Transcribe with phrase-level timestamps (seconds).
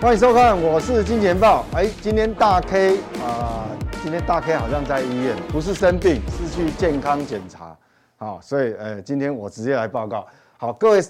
[0.00, 1.66] 欢迎收看，我是金钱豹。
[1.74, 7.76] 哎，今天大 K 啊、呃，今天大 K 好像在医院，不是生病，是去健康检查。
[8.18, 10.26] 好，所以呃，今天我直接来报告。
[10.56, 11.00] 好，各位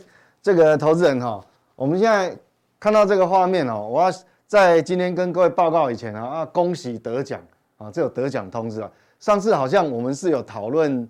[0.41, 1.45] 这个投资人哈，
[1.75, 2.37] 我们现在
[2.79, 4.11] 看到这个画面哦，我要
[4.47, 7.41] 在今天跟各位报告以前啊，啊，恭喜得奖
[7.79, 8.91] 啊，这有得奖通知啊。
[9.19, 11.09] 上次好像我们是有讨论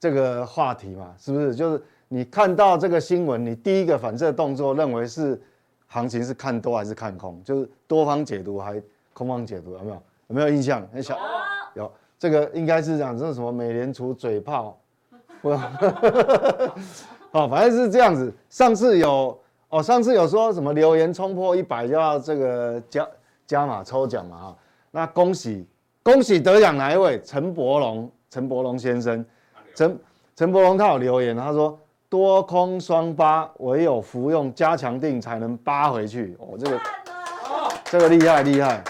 [0.00, 1.54] 这个话题嘛，是不是？
[1.54, 5.38] 就是你看到这个新闻，你第一个反射动作认为是。
[5.88, 7.40] 行情是看多还是看空？
[7.44, 8.82] 就是多方解读还
[9.12, 9.74] 空方解读？
[9.74, 10.02] 有没有？
[10.26, 10.84] 有没有印象？
[10.92, 11.16] 很小
[11.74, 13.52] 有这个应该是讲这是什么？
[13.52, 14.76] 美联储嘴炮，
[15.40, 15.54] 不，
[17.32, 18.32] 好，反正是这样子。
[18.48, 19.38] 上次有
[19.68, 23.06] 哦，上次有说什么留言冲破一百就要这个加
[23.46, 24.56] 加码抽奖嘛哈。
[24.90, 25.66] 那恭喜
[26.02, 27.20] 恭喜得奖哪一位？
[27.22, 29.24] 陈伯龙，陈伯龙先生，
[29.74, 29.98] 陈
[30.34, 31.78] 陈伯龙他有留言，他说。
[32.08, 36.36] 多空双八，唯有服用加强定才能扒回去。
[36.38, 36.80] 哦，这个，
[37.86, 38.80] 这个厉害厉害。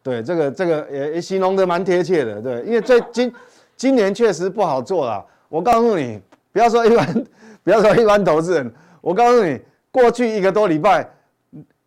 [0.00, 2.40] 对，这个这个也也形容的蛮贴切的。
[2.40, 3.30] 对，因为最今
[3.76, 5.24] 今年确实不好做了。
[5.48, 6.20] 我告诉你，
[6.52, 7.26] 不要说一般，
[7.62, 11.08] 不要说一般投资人，我告诉你，过去一个多礼拜，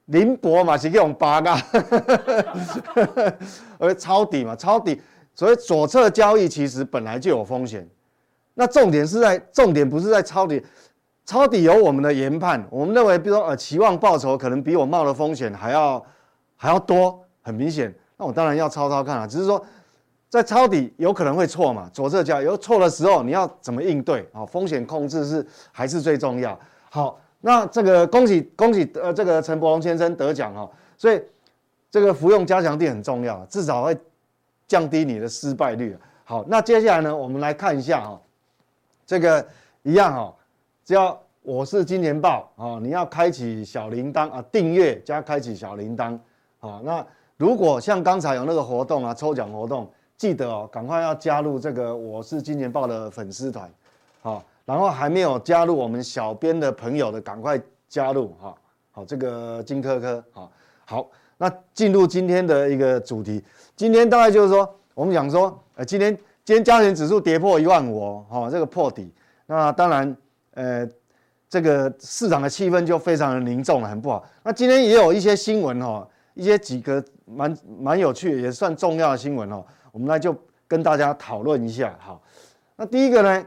[0.05, 1.61] 林博嘛是给我们扒嘎，
[3.77, 5.01] 而抄底嘛，抄底。
[5.35, 7.87] 所以左侧交易其实本来就有风险。
[8.55, 10.65] 那重点是在重点不是在抄底，
[11.25, 16.03] 抄底有我们的研判，我们认为，比如说呃期望报酬可能比我冒的风险还要
[16.55, 19.27] 还要多，很明显，那我当然要抄抄看啊。
[19.27, 19.63] 只是说
[20.29, 24.45] 在抄底有可能会错嘛，左侧交易有错的时候你要怎么应对啊？
[24.45, 26.57] 风险控制是还是最重要。
[26.89, 31.21] 好，那这个恭喜恭喜呃这个陈伯龙先生得奖哈，所以
[31.89, 33.97] 这个服用加强剂很重要，至少会
[34.67, 35.97] 降低你的失败率。
[36.25, 38.19] 好，那接下来呢，我们来看一下哈。
[39.05, 39.47] 这个
[39.83, 40.35] 一样哈，
[40.83, 46.19] 只要我是金钱爆啊，你要开启小铃铛啊，订阅加开启小铃铛
[46.59, 46.81] 啊。
[46.83, 47.05] 那
[47.37, 53.71] 如果像刚才有那个活动啊，抽奖活动，记得哦，赶快要加入这个我是金钱爆的粉丝团，
[54.21, 58.55] 好，然后还没有加入我们小编的朋友的，赶快加入哈。
[58.91, 60.51] 好，这个金科科好，
[60.85, 61.07] 好，
[61.37, 63.43] 那进入今天的一个主题，
[63.75, 66.17] 今天大概就是说，我们讲说，呃，今天。
[66.47, 69.13] 今天加权指数跌破一万五哦，哈，这个破底，
[69.47, 70.15] 那当然，
[70.53, 70.87] 呃，
[71.49, 74.23] 这个市场的气氛就非常的凝重了，很不好。
[74.43, 79.61] 那今天也有一些新闻哈，一些几个蛮蛮有趣，也算重要的新闻哦，
[79.91, 80.35] 我们来就
[80.67, 81.95] 跟大家讨论一下。
[81.99, 82.21] 好，
[82.75, 83.45] 那第一个呢，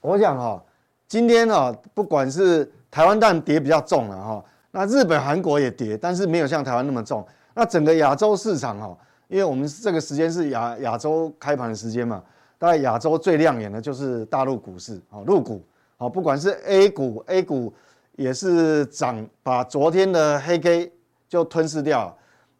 [0.00, 0.62] 我想哈，
[1.08, 7.26] 今天哈，不管是台湾蛋跌比较重了哈，那日本、韩国也跌，但是没有像台湾那么重。
[7.54, 8.96] 那整个亚洲市场哈。
[9.28, 12.22] 因为我们这个时间是亚亚洲开盘的时间嘛，
[12.58, 15.64] 大概亚洲最亮眼的就是大陆股市啊，陆股
[15.96, 17.72] 啊，不管是 A 股，A 股
[18.16, 20.92] 也是涨，把昨天的黑 K
[21.30, 22.14] 就吞噬掉。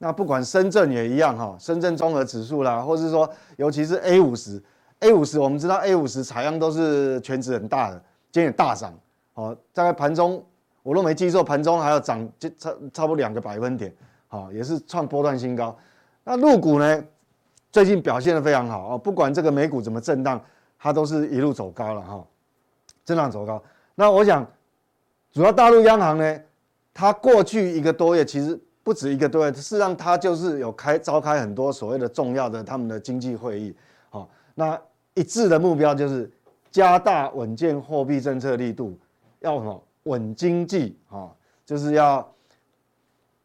[0.04, 4.60] 那不管深圳也一样哈，深圳综合指数啦，或是说尤其是 A 五十
[4.98, 7.94] ，A 五十我们知道 A 五十采样都是全值很大的，
[8.32, 8.92] 今天也大涨，
[9.34, 10.44] 哦，大概盘中
[10.82, 13.94] 我都没记错，盘中还要涨就差差不多两个百分点，
[14.26, 15.78] 好，也是创波段新高。
[16.24, 17.04] 那陆股呢，
[17.70, 20.42] 最近表现的非常好啊，不管这个美股怎么震荡，
[20.80, 22.26] 它都是一路走高了哈，
[23.04, 23.62] 震荡走高。
[23.94, 24.44] 那我想，
[25.30, 26.40] 主要大陆央行呢，
[26.92, 33.75] 它过去一个多月，其实不止一个多月，事实上它就是有开召开很多所谓的重要的他们的经济会议，
[34.10, 34.81] 好，那
[35.15, 36.31] 一致的目标就是
[36.70, 38.98] 加大稳健货币政策力度，
[39.41, 39.82] 要什么？
[40.04, 40.97] 稳经济。
[41.10, 41.31] 啊，
[41.65, 42.26] 就是要。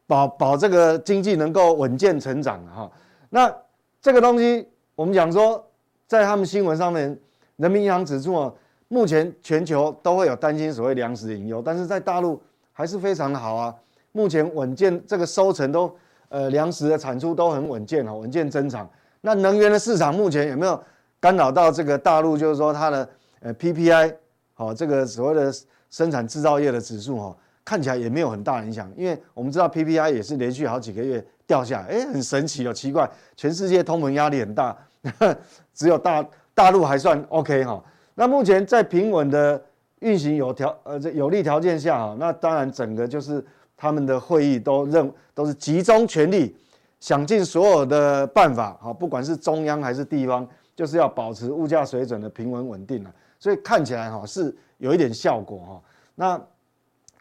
[0.08, 2.90] 保保这个经济能够稳健成长哈，
[3.28, 3.54] 那
[4.00, 5.62] 这个东西我们讲说，
[6.06, 7.14] 在他们新闻上面，
[7.56, 8.50] 人民银行指出啊，
[8.88, 12.40] 目前全球都会有担心所谓粮食隐忧，但是在大陆
[12.72, 13.74] 还是非常的好啊，
[14.18, 15.96] 目前稳健这个收成都
[16.28, 18.90] 呃粮食的产出都很稳健哈，稳健增长。
[19.20, 20.82] 那能源的市场目前有没有
[21.20, 22.36] 干扰到这个大陆？
[22.36, 24.12] 就是说它的呃 PPI
[24.54, 25.52] 好这个所谓的
[25.88, 27.36] 生产制造业的指数哈。
[27.64, 34.76] 看起来也没有很大影响，因为我们知道 PPI 也是连续好几个月掉下来，哎，很神奇哦，奇怪，全世界通膨压力很大，
[35.74, 37.84] 只有大大陆还算 OK 哈。
[38.14, 39.62] 那目前在平稳的
[40.00, 43.44] 运行有条呃这有利条件下哈，那当然整个就是
[43.78, 46.54] 他们的会议都认都是集中全力，
[46.98, 55.82] 想尽所有的办法哈，不管是中央还是地方，就是要保持物价水准的平稳稳定了，所以看起来哈是有一点效果哈。
[56.16, 56.40] 那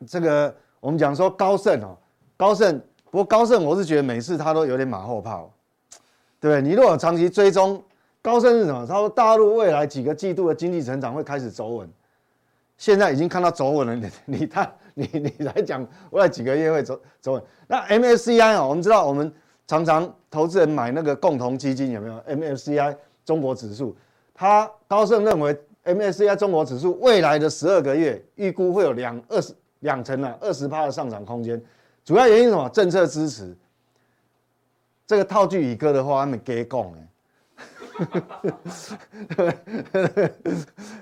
[0.07, 1.95] 这个我们讲说高盛哦，
[2.35, 2.81] 高盛，
[3.11, 5.51] 不过高盛我是觉得每次他都有点马后炮，
[6.39, 6.61] 对不对？
[6.61, 7.83] 你如果长期追踪
[8.21, 8.85] 高盛是什么？
[8.87, 11.89] 他说大陆未来几个季度的经济成长会开始走稳，
[12.77, 14.09] 现在已经看到走稳了，你
[14.39, 17.43] 你他你你来讲未来几个月会走走稳？
[17.67, 19.33] 那 MSCI 啊，我们知道我们
[19.67, 22.95] 常常投资人买那个共同基金有没有 MSCI？
[23.25, 23.93] 中国指数，
[24.33, 25.53] 他高盛认为
[25.83, 31.61] MSCI 中国指数未来的十二个月预估会有两二十两成啊二十趴的上涨空间，
[32.05, 32.69] 主要原因是什么？
[32.69, 33.55] 政策支持。
[35.05, 37.06] 这个套句宇哥的话，他们给讲哎，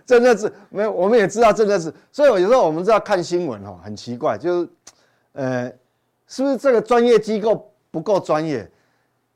[0.05, 4.69] 政策是没有，我们也知道政策是，所以有时候我们知道看新闻哦，很奇怪，就是
[5.33, 5.71] 呃，
[6.27, 8.69] 是不是这个专业机构不够专业？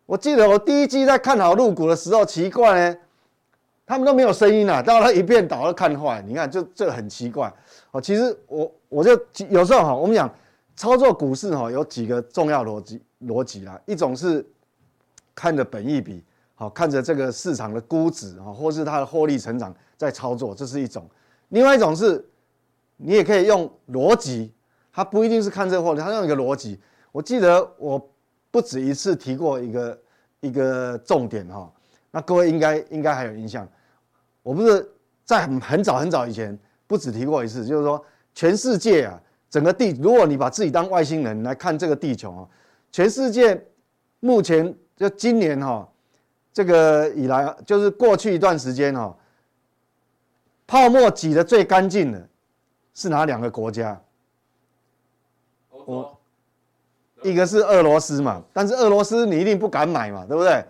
[0.06, 2.98] 我记得我第一季在看好入股的时候，奇怪呢，
[3.86, 6.24] 他们都没有声音啊，到他一遍倒都看坏。
[6.26, 7.54] 你看，就这很奇怪
[7.92, 8.02] 哦。
[8.02, 9.12] 其实我我就
[9.50, 10.34] 有时候哈，我们讲
[10.76, 13.80] 操作股市哈，有几个重要逻辑逻辑啦。
[13.86, 14.44] 一种是
[15.36, 16.24] 看的本意比，
[16.60, 21.10] 好看着这个市场的估值啊，或是它的获利成长在操作，这是一种。
[21.48, 22.24] 另外一种是，
[22.98, 24.54] 你也可以用逻辑，
[24.92, 26.78] 它不一定是看这个获利，它用一个逻辑。
[27.14, 28.10] 我记得我。
[28.52, 30.00] 不止一次提过一个
[30.40, 31.72] 一个重点哈，
[32.10, 33.70] 那各位应该应该还有印象。
[34.42, 34.92] 我不是
[35.24, 36.58] 在很很早很早以前
[36.88, 38.04] 不止提过一次，就是说
[38.34, 39.22] 全世界啊，
[39.52, 42.42] 整个地，如果你把自己当外星人来看这个地球啊，
[42.92, 43.64] 全世界
[44.20, 45.88] 目前就今年哈，
[46.60, 49.16] 这个以来就是过去一段时间哦，
[50.68, 52.28] 泡沫挤得最干净的
[52.94, 53.98] 是哪两个国家？
[55.86, 56.18] 我。
[57.24, 60.62] 一个是俄罗斯嘛，但是俄罗斯你一定不敢买嘛，对不对？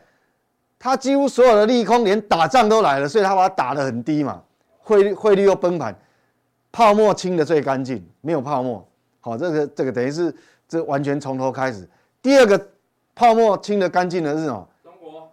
[0.77, 4.43] 他几乎所有的利空，连打仗都来了，所以他把它打得很低嘛，
[4.77, 5.95] 汇率汇率又崩盘，
[6.71, 8.87] 泡沫清得最干净，没有泡沫。
[9.21, 10.31] 好，这个这个等于是
[10.67, 11.89] 这完全从头开始。
[12.21, 12.69] 第二个
[13.15, 14.68] 泡沫清得干净的是什么？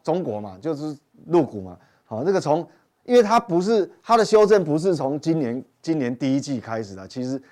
[0.07, 1.77] 中国，嘛，就是入股嘛。
[2.05, 2.65] 好，这个从，
[3.03, 7.43] 因为它不是它的修正不是从今年今年第一季开始的，其实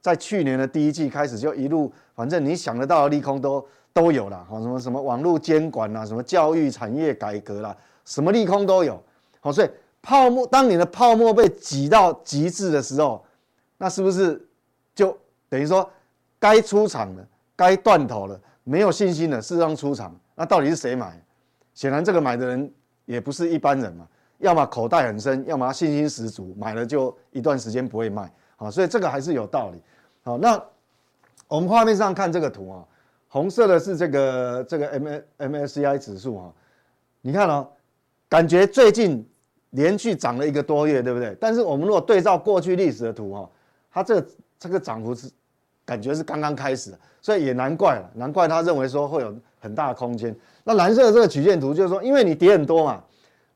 [0.00, 1.92] 在去年的第一季开始就一路。
[2.14, 9.02] 反正你想得到的利空都都有了，好，什么什么网络监管啦，什么教育产业改革啦，什么利空都有，
[9.40, 9.68] 好，所以
[10.00, 13.24] 泡沫，当你的泡沫被挤到极致的时候，
[13.78, 14.40] 那是不是
[14.94, 15.18] 就
[15.48, 15.90] 等于说
[16.38, 17.26] 该出场了，
[17.56, 21.20] 该断头了，没有信心了，适当出场，那到底是谁买？
[21.74, 22.72] 显然这个买的人
[23.04, 29.82] 也不是一般人嘛，要么口袋很深，要么信心十足，买了就一段时间不会卖，好，所以这个还是有道理，
[30.22, 30.62] 好，那。
[31.46, 32.84] 我们画面上看这个图啊，
[33.28, 36.52] 红色的是这个这个 M M S C I 指数啊，
[37.20, 37.68] 你看哦，
[38.30, 39.24] 感觉最近
[39.70, 41.36] 连续涨了一个多月，对不对？
[41.38, 43.50] 但是我们如果对照过去历史的图哈，
[43.92, 44.28] 它这个
[44.58, 45.30] 这个涨幅是
[45.84, 49.32] 感觉是刚刚开始，所以也难怪了，难怪他认为说会有
[49.64, 50.34] 很大的空间。
[50.64, 53.02] 那蓝色的这个曲线图就是说，因为你跌很多嘛，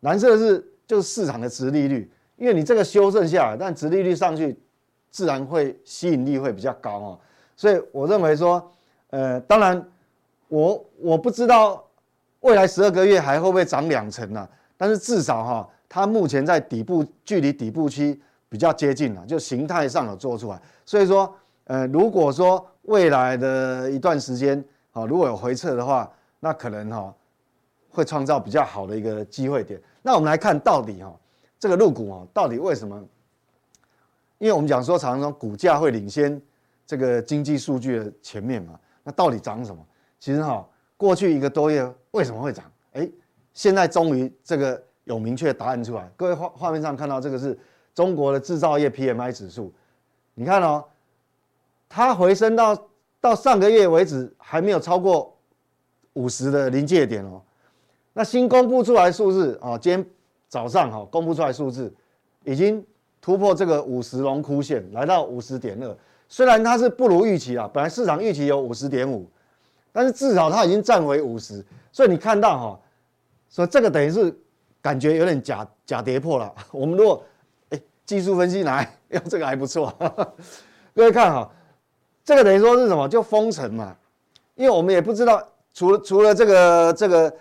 [0.00, 4.58] 蓝色是就是市场的殖利率，因为你这个修正下来，但殖利率上去，
[5.10, 7.18] 自然会吸引力会比较高哦。
[7.54, 8.72] 所以我认为说，
[9.10, 9.86] 呃，当然
[10.48, 11.84] 我，我不知道
[12.40, 14.48] 未来十二个月还会不会涨两成呢？
[14.76, 18.18] 但是至少哈，它目前在底部，距离底部区
[18.48, 20.60] 比较接近了，就形态上有做出来。
[20.86, 21.34] 所以说，
[21.64, 24.64] 呃，如果说未来的一段时间，
[25.00, 27.14] 啊，如果有回撤的话，那可能哈
[27.90, 29.80] 会创造比较好的一个机会点。
[30.02, 31.14] 那我们来看到底哈，
[31.58, 33.02] 这个入股啊，到底为什么？
[34.38, 36.40] 因为我们讲说，常常股价会领先。
[36.86, 39.86] 这个经济数据的前面嘛，那到底涨什么？
[40.18, 42.64] 其实哈，过去一个多月为什么会涨？
[42.94, 43.06] 哎，
[43.52, 46.10] 现在终于这个有明确答案出来。
[46.16, 47.58] 各位画画面上看到这个是
[47.94, 49.70] 中国的制造业 PMI 指数，
[50.32, 50.82] 你看哦，
[51.90, 52.74] 它回升到
[53.20, 55.36] 到上个月为止还没有超过
[56.14, 57.40] 五十的临界点哦。
[58.12, 60.06] 那新公布出来数字啊，今天
[60.48, 61.92] 早上哈公布出来数字
[62.44, 62.84] 已经
[63.20, 65.96] 突破这个五十龙枯线，来到五十点二。
[66.28, 69.28] 虽然它是不如预期啊，本来市场预期有五十点五，
[69.92, 72.80] 但是至少它已经站回五十，所以你看到哈，
[73.48, 74.36] 所以这个等于是
[74.82, 76.52] 感觉有点假假跌破了。
[76.70, 77.22] 我们如果
[77.70, 79.92] 哎技术分析来 用这个还不错，
[80.94, 81.50] 各位看哈，
[82.28, 83.08] 这个等于说是什么？
[83.08, 83.96] 就封城嘛，
[84.54, 85.42] 因为我们也不知道，
[85.72, 87.34] 除了除了这个这个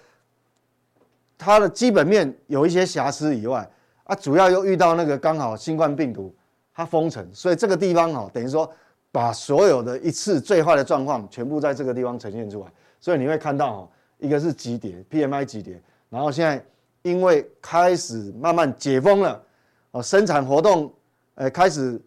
[1.37, 3.69] 它的基本面有一些瑕疵以外，
[4.05, 6.33] 啊，主要又遇到那个刚好新冠病毒。
[6.73, 8.71] 它封城，所以这个地方哈，等于说
[9.11, 12.67] 把所有的一次最坏的状况全部在这个地方呈现出来，
[13.01, 13.89] 所以你会看到哈，
[14.19, 16.63] 一个是急跌，PMI 急跌，然后现在
[17.01, 19.43] 因为开始慢慢解封了，
[19.91, 20.89] 哦，生产活动，
[21.35, 22.01] 呃，开始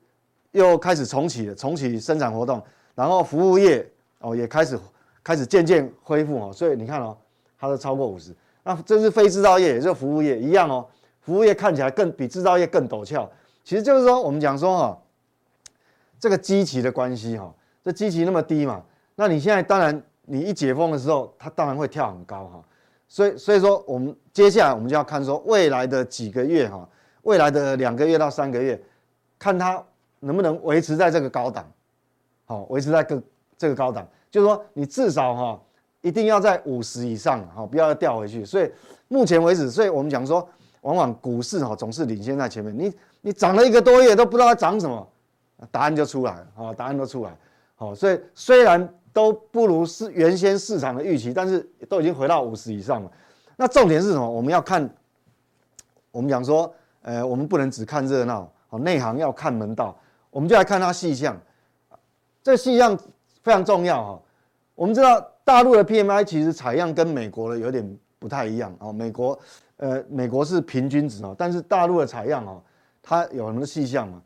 [0.52, 2.62] 又开始重启了，重启生产活动，
[2.94, 3.86] 然后服务业
[4.18, 4.78] 哦也开始
[5.22, 7.16] 开始渐渐恢复哦，所以你看哦，
[7.58, 10.86] 它都超过五十，那这是非制造业，也就是服务业一样哦，
[11.20, 13.30] 服务业看起来更比制造业更陡峭，
[13.64, 15.02] 其实就是说我们讲说哈，
[16.18, 18.82] 这个基期的关系哈，这基期那么低嘛，
[19.14, 22.64] 那你现在当然你一解封的时候，它当然会跳很高哈。
[23.12, 26.88] 所以，所以说，我们接下来我们就要看说未来的几个月哈，
[27.22, 28.80] 未来的两个月到三个月，
[29.36, 29.84] 看它
[30.20, 31.70] 能不能维持在这个高档，
[32.44, 33.22] 好，维持在个
[33.58, 35.60] 这个高档，就是说你至少哈
[36.00, 38.44] 一定要在五十以上哈，不要掉回去。
[38.44, 38.70] 所以
[39.08, 40.48] 目前为止，所以我们讲说，
[40.82, 42.72] 往往股市哈总是领先在前面。
[42.78, 45.08] 你你涨了一个多月都不知道它涨什么，
[45.70, 47.36] 答案就出来了，好，答案都出来，
[47.74, 48.88] 好，所以虽然。
[49.12, 53.10] 都不如是原先市场的预期，但是都已经回到五十以上了。
[53.56, 54.30] 那重点是什么？
[54.30, 54.88] 我们要看，
[56.12, 56.72] 我们讲说，
[57.02, 59.98] 呃，我们不能只看热闹，哦，内行要看门道。
[60.30, 61.38] 我们就来看它细项，
[62.42, 62.96] 这细项
[63.42, 64.22] 非常重要哈。
[64.74, 68.92] 我们知道大陆的 PMI 其实采样跟美国的有点不太一样哦。
[68.92, 69.38] 美国，
[69.76, 72.62] 呃，美国是平均值哦，但是大陆的采样哦，
[73.02, 74.22] 它有很多细项嘛。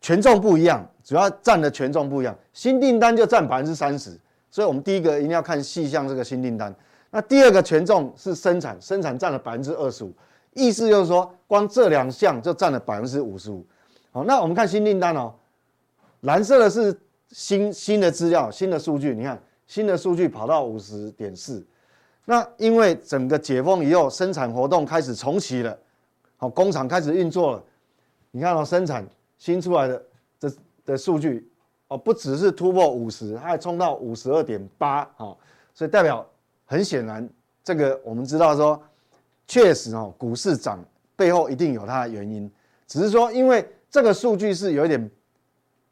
[0.00, 4.18] 权重不一样，主要占的权重不一样，新订单就占百分之三十，
[4.50, 6.74] 所以我们第一个一定要看细项这个新订单。
[7.10, 10.12] 那第二个权重是生产，生产占了百分之二十五，
[10.54, 13.64] 意思就是说，光这两项就占了百分之五十五。
[14.12, 15.34] 好，那我们看新订单哦，
[16.20, 16.96] 蓝色的是
[17.30, 21.66] 新新的资料，新的数据，你看新的数据跑到五十点四，
[22.26, 25.76] 那因为整个解封以后，生产活动开始重启了，
[26.36, 27.64] 好，工厂开始运作了，
[28.30, 29.04] 你看到生产。
[29.38, 30.00] 新出来的
[30.38, 30.52] 这
[30.84, 31.50] 的数据
[31.88, 35.02] 哦，不只是突破五十，它还冲到五十二点八，
[35.74, 36.24] 所以代表
[36.64, 37.28] 很显然，
[37.64, 38.80] 这个我们知道说，
[39.48, 40.78] 确实哦，股市涨
[41.16, 42.48] 背后一定有它的原因，
[42.86, 45.10] 只是说因为这个数据是有一点，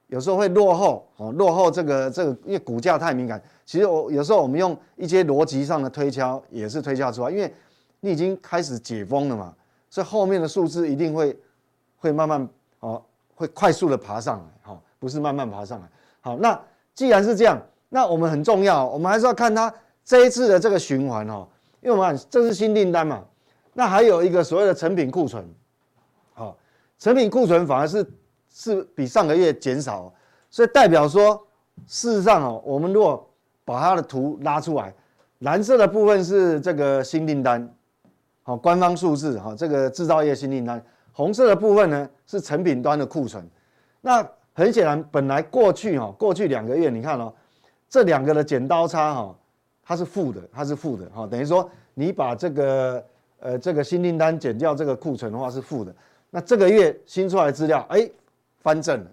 [0.09, 7.55] 有时候会落后哦，落后这个这个，因为股价太敏感，其实我有时候我们用一些逻辑上的推敲也是推敲出来，因为
[8.01, 9.55] 你已经开始解封了嘛，
[9.89, 11.39] 所以后面的数字一定会
[11.97, 12.49] 会慢慢
[12.81, 13.01] 哦。
[13.33, 15.89] 会快速的爬上来，哈，不是慢慢爬上来。
[16.21, 16.61] 好，那
[16.95, 19.73] 既然是这样，那我们很重要，我们还是要看它
[20.05, 21.49] 这一次的这个循环，哈，
[21.81, 23.25] 因为我们看这是新订单嘛，
[23.73, 25.43] 那还有一个所谓的成品库存，
[27.01, 28.07] 成品库存反而是
[28.51, 30.13] 是比上个月减少，
[30.51, 31.35] 所以代表说，
[31.87, 33.27] 事实上哦，我们如果
[33.65, 34.95] 把它的图拉出来，
[35.39, 37.67] 蓝色的部分是这个新订单，
[38.43, 40.81] 好，官方数字，哈，这个制造业新订单。
[41.13, 43.45] 红色的部分呢是成品端的库存，
[44.03, 47.33] 那很显然，本来过去哈，过去两个月你看哦，
[47.89, 49.35] 这两个的剪刀差哈，
[49.83, 53.05] 它是负的，它是负的哈，等于说你把这个
[53.39, 55.95] 呃这个新订单减掉这个库存的话是负的，
[56.31, 58.09] 那这个月新出来的资料哎
[58.59, 59.11] 翻正了，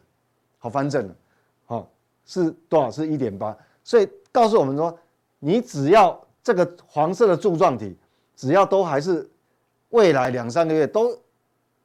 [0.60, 1.16] 好翻正了，
[1.66, 1.90] 好
[2.26, 2.90] 是多少？
[2.90, 4.98] 是一点八，所以告诉我们说，
[5.40, 7.98] 你只要这个黄色的柱状体，
[8.36, 9.30] 只要都还是
[9.90, 11.18] 未来两三个月都。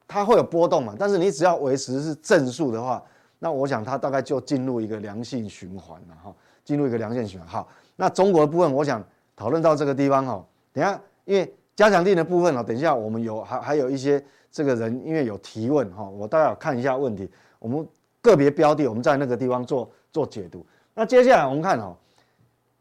[0.05, 0.93] 它会有波动嘛？
[0.99, 3.01] 但是你只要维持是正数的话，
[3.39, 7.47] 那我想它大概就进入一个良性循环了哈，进入一个良性循环。
[7.47, 9.03] 好，那中国的部分，我想
[9.35, 10.45] 讨论到这个地方哈。
[10.71, 14.23] 等下，因为加强錠的部分哦，等一下我们有还还有一些
[14.53, 17.29] 这个人因为有提问哈，我大概要看一下问题。
[17.59, 17.85] 我们
[18.21, 20.65] 个别标的，我们在那个地方做做解读。
[20.93, 21.93] 那接下来我们看哈，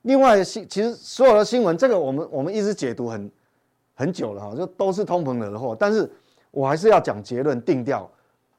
[0.02, 3.28] 另外新其实所有的新闻，这个我们我们一直解读很
[3.94, 6.08] 很久了哈，就都是通膨惹的祸，但是。
[6.54, 8.06] 我还是要讲结论定调，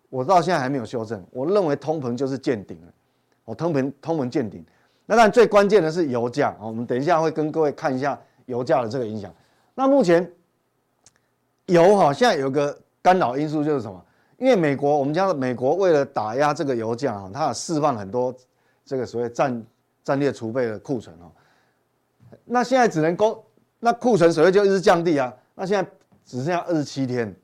[0.10, 1.24] 我到现在还没有修正。
[1.30, 2.94] 我认为通膨就是见顶了，
[3.46, 4.66] 我通膨通膨见顶。
[5.06, 9.32] 那但最关键的是油价，我们等一下会跟各位看一下油价的这个影响。
[9.76, 10.28] 那目前
[11.68, 14.04] 油哈现在有个干扰因素就是什么？
[14.40, 18.34] 因为美国我们讲美国为了打压这个油价啊，它释放很多
[18.84, 19.64] 这个所谓战
[20.04, 21.32] 战略储备的库存哦。
[22.46, 23.42] 那现在只能供
[23.80, 25.32] 那库存所谓就一直降低啊。
[25.54, 25.92] 那现在
[26.26, 27.36] 只剩下二十七天。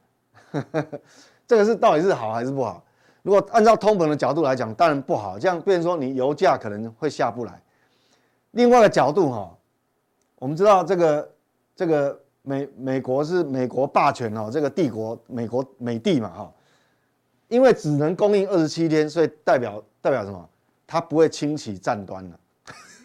[1.45, 2.83] 这个是到底是好还是不好？
[3.21, 5.37] 如果按照通膨的角度来讲，当然不好。
[5.37, 7.61] 这样变成说你油价可能会下不来。
[8.51, 9.55] 另外一个角度哈，
[10.37, 11.31] 我们知道这个
[11.75, 16.53] 这个美美国是美国霸权哦，这个帝国美国美帝嘛哈，
[17.47, 20.49] 因为只能供应二十七天，所以代表代表什么？
[20.87, 22.39] 它不会轻启战端了，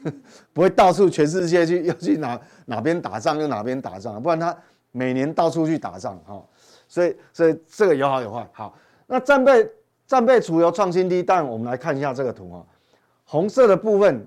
[0.54, 4.56] 不会到处全世界去又去哪哪边打仗又哪边打仗，不然它
[4.92, 6.42] 每年到处去打仗哈。
[6.88, 8.48] 所以，所以这个有好有坏。
[8.52, 8.74] 好，
[9.06, 9.70] 那战备
[10.06, 12.64] 战备储油创新低，但我们来看一下这个图啊。
[13.26, 14.26] 红色的部分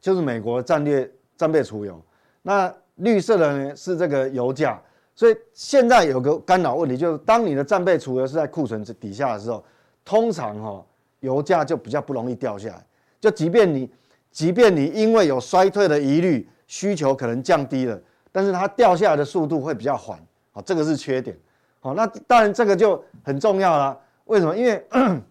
[0.00, 2.00] 就是美国战略战备储油，
[2.42, 4.80] 那绿色的呢是这个油价。
[5.14, 9.64] 所以现在有个干扰问题，就是当你的战备储油是在库存底下的时候，
[10.04, 10.86] 通常哈
[11.20, 12.86] 油价就比较不容易掉下来。
[13.20, 13.90] 就即便你
[14.30, 18.00] 即便你因为有衰退的疑虑，需求可能降低了，
[18.30, 20.16] 但是它掉下来的速度会比较缓，
[20.52, 21.36] 好，这个是缺点。
[21.80, 23.98] 好，那当然这个就很重要啦。
[24.26, 24.56] 为什么？
[24.56, 24.86] 因为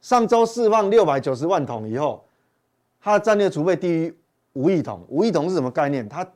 [0.00, 2.24] 上周释放六百九十万桶以后，
[3.00, 4.18] 它的战略储备低于
[4.54, 5.04] 五亿桶。
[5.08, 6.08] 五亿桶是什么概念？
[6.08, 6.26] 它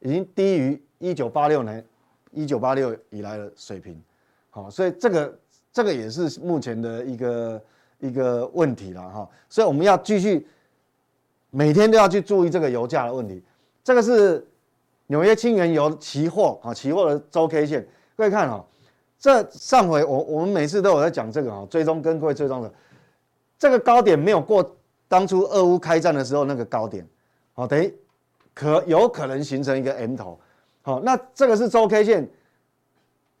[0.00, 1.84] 已经低于一九八六年。
[2.30, 3.98] 一九八六以来的水平，
[4.50, 5.38] 好，所以这个
[5.72, 7.62] 这个也是目前的一个
[8.00, 10.46] 一个问题了哈，所以我们要继续
[11.48, 13.42] 每天都要去注意这个油价的问题。
[13.82, 14.46] 这个是
[15.06, 18.62] 纽约轻原油期货啊，期货的周 K 线，各位看哈，
[19.18, 22.70] 这上回我我们每次都有在讲这个哈，追踪跟各位追踪的，
[23.58, 24.76] 这个高点没有过
[25.08, 27.08] 当初俄乌开战的时候那个高点，
[27.54, 27.92] 好，等于
[28.58, 30.36] 可有可能形成一个 M 头。
[30.82, 32.28] 好，那这个是周 K 线，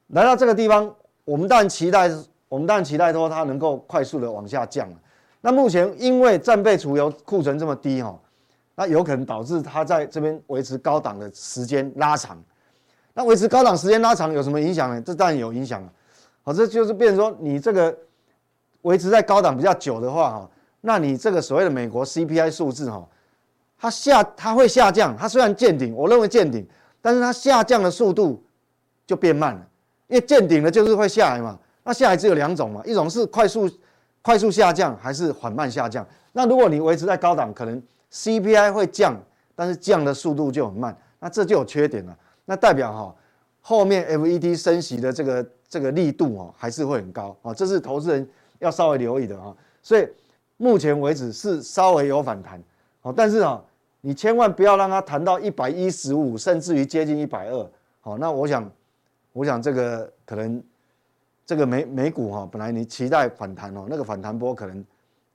[0.08, 0.94] 来到这个地方，
[1.24, 2.08] 我们当然期待，
[2.48, 4.88] 我们当然期待说它能够快速的往下降。
[5.40, 8.16] 那目前因为战备储油库存这么低哈，
[8.76, 12.40] 那有可能导致它在这边维持高档的时间拉长。
[13.12, 15.02] 那维持高档时间拉长有什么影响呢？
[15.02, 15.92] 这当然有影响了。
[16.44, 17.96] 好，这就是变成说你这个
[18.82, 23.04] 维持在高档比较久的话哈，那你这个所谓的美国 CPI 数字哈，
[23.78, 26.66] 它下它会下降，它虽然见顶，我认为见顶。
[27.00, 28.44] 但是它下降的速度
[29.06, 29.66] 就变慢了，
[30.08, 31.56] 因为见顶了就是会下来嘛。
[31.84, 33.70] 那下来只有两种嘛，一种是快速
[34.20, 36.04] 快速下降，还是缓慢下降。
[36.32, 37.80] 那如果你维持在高档，可能
[38.12, 39.16] CPI 会降，
[39.54, 42.18] 但是降的速度就很慢，那这就有缺点了。
[42.44, 43.14] 那代表哈
[43.60, 49.54] 后面 FED 升息的这个这个力度哦还是会很高啊，这是投资人要稍微留意的啊。
[49.84, 50.06] 所以
[50.56, 52.60] 目前为止是稍微有反弹，
[53.02, 53.62] 哦，但是啊。
[54.00, 57.70] 你千万不要让它弹到一百一十五，甚至于接近一百二。
[58.00, 58.70] 好，那我想，
[59.32, 60.62] 我想这个可能，
[61.44, 64.84] 这个美美股哈，本来你期待反弹哦，那个反弹波可能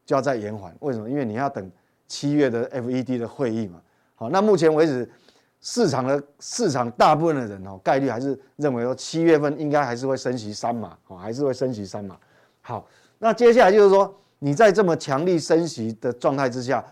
[0.06, 0.74] 就要再延缓。
[0.80, 1.10] 为什么？
[1.10, 1.70] 因为你要等
[2.08, 3.82] 七月的 FED 的会议嘛。
[4.16, 5.12] 好，那目前为止，
[5.60, 12.18] 市场的市场大部分的人哦，概率还是认为说七月份应该还是会升息三码，哦，还是会升息三码。
[12.62, 12.88] 好，
[13.20, 16.84] 那接下来就是说，你在这么强力升息的状态之下。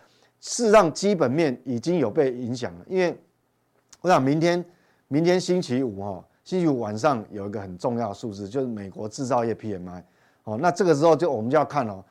[0.42, 3.16] 事实上，基本面已经有被影响了，因为
[4.02, 4.66] 我想明天，
[5.08, 10.02] 明天星期五哈，星期五晚上有一个很重要的数字，就是美国制造业 PMI，
[10.46, 12.04] 哦，那这个时候就我们就要看哦，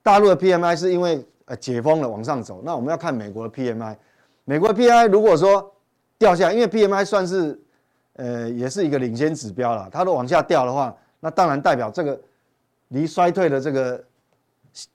[0.00, 3.96] 大陆的 PMI 是因为呃解封了往上走，那我们要看美国的 PMI，
[4.44, 5.74] 美国的 PMI 如果说
[6.18, 7.60] 掉下，因为 PMI 算是
[8.12, 12.20] 呃也是一个领先指标了，它都往下掉的话，那当然代表这个
[12.88, 14.04] 离衰退的这个。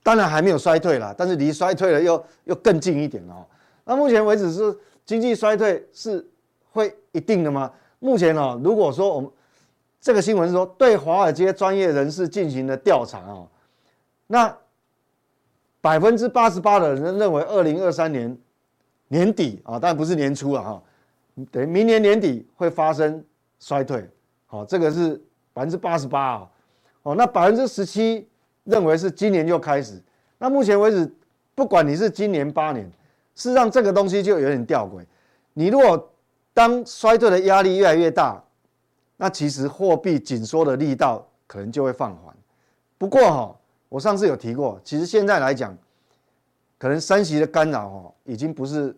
[0.02, 3.44] 当然还没有衰退啦，但是离衰退了又又更近一点哦。
[3.84, 6.24] 那目前为止是经济衰退是
[6.70, 7.72] 会一定的吗？
[7.98, 9.28] 目前哦，如果说我们
[10.00, 13.48] 这个新闻是说对华尔街专业人士进行了调查哦，
[14.28, 14.56] 那
[15.80, 18.38] 百分之八十八的人认为二零二三年
[19.08, 20.82] 年底啊，当然不是年初了哈，
[21.50, 23.24] 等于明年年底会发生
[23.58, 24.08] 衰退。
[24.46, 25.20] 好，这个是
[25.52, 26.50] 百分之八十八啊。
[27.02, 28.28] 哦，那百分之十七。
[28.64, 30.00] 认为是今年就开始，
[30.38, 31.12] 那目前为止，
[31.54, 32.84] 不管你是今年八年，
[33.34, 35.04] 事实上这个东西就有点吊诡。
[35.52, 36.10] 你如果
[36.54, 38.42] 当衰退的压力越来越大，
[39.16, 42.34] 那其实货币紧缩的力道可能就会放缓。
[42.98, 43.56] 不过哈，
[43.88, 45.76] 我上次有提过，其实现在来讲，
[46.78, 48.96] 可能升息的干扰哦，已经不是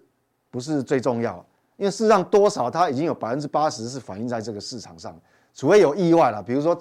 [0.50, 1.44] 不是最重要，
[1.76, 5.18] 因为事实上多少它已经有百分之八十是反映在这个市场上，
[5.54, 6.78] 除非有意外了，比如说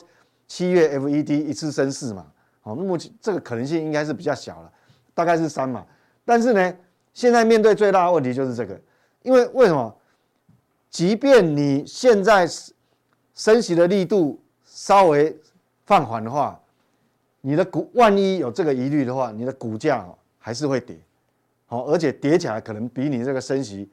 [0.48, 2.26] 七月 FED 一次升四嘛。
[2.64, 4.72] 好，目前这个可能性应该是比较小了，
[5.14, 5.86] 大概是三嘛。
[6.26, 6.76] 但是呢，
[7.14, 8.80] 现在面对最大的问题就是这个，
[9.22, 9.96] 因为为什么？
[10.90, 12.48] 即便你现在
[13.34, 15.36] 升息的力度稍微
[15.86, 16.60] 放缓的话，
[17.42, 20.96] 你的股万一有这个疑虑的话，你的股价还是会跌。
[21.66, 23.90] 好，而且跌起来可能比你这个升息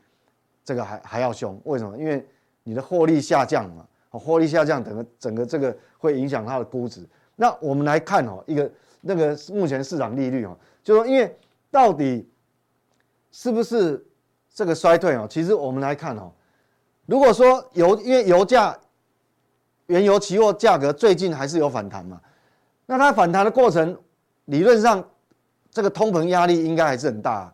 [0.63, 1.59] 这个还还要凶。
[1.65, 1.97] 为什么？
[1.97, 2.25] 因为
[2.63, 7.09] 你的获利下降嘛，获利下降，整个整个这个会影响它的估值。
[7.40, 11.35] 那我们来看哦，一个那个目前市场利率哦，就说因为
[11.70, 12.29] 到底
[13.33, 14.05] 是不是
[14.55, 15.26] 这个衰退哦？
[15.26, 16.31] 其实我们来看哦，
[17.07, 18.79] 如果说油，因为油价、
[19.87, 22.20] 原油期货价格最近还是有反弹嘛，
[22.85, 23.96] 那它反弹的过程
[24.44, 25.03] 理论上
[25.70, 27.50] 这个通膨压力应该还是很大。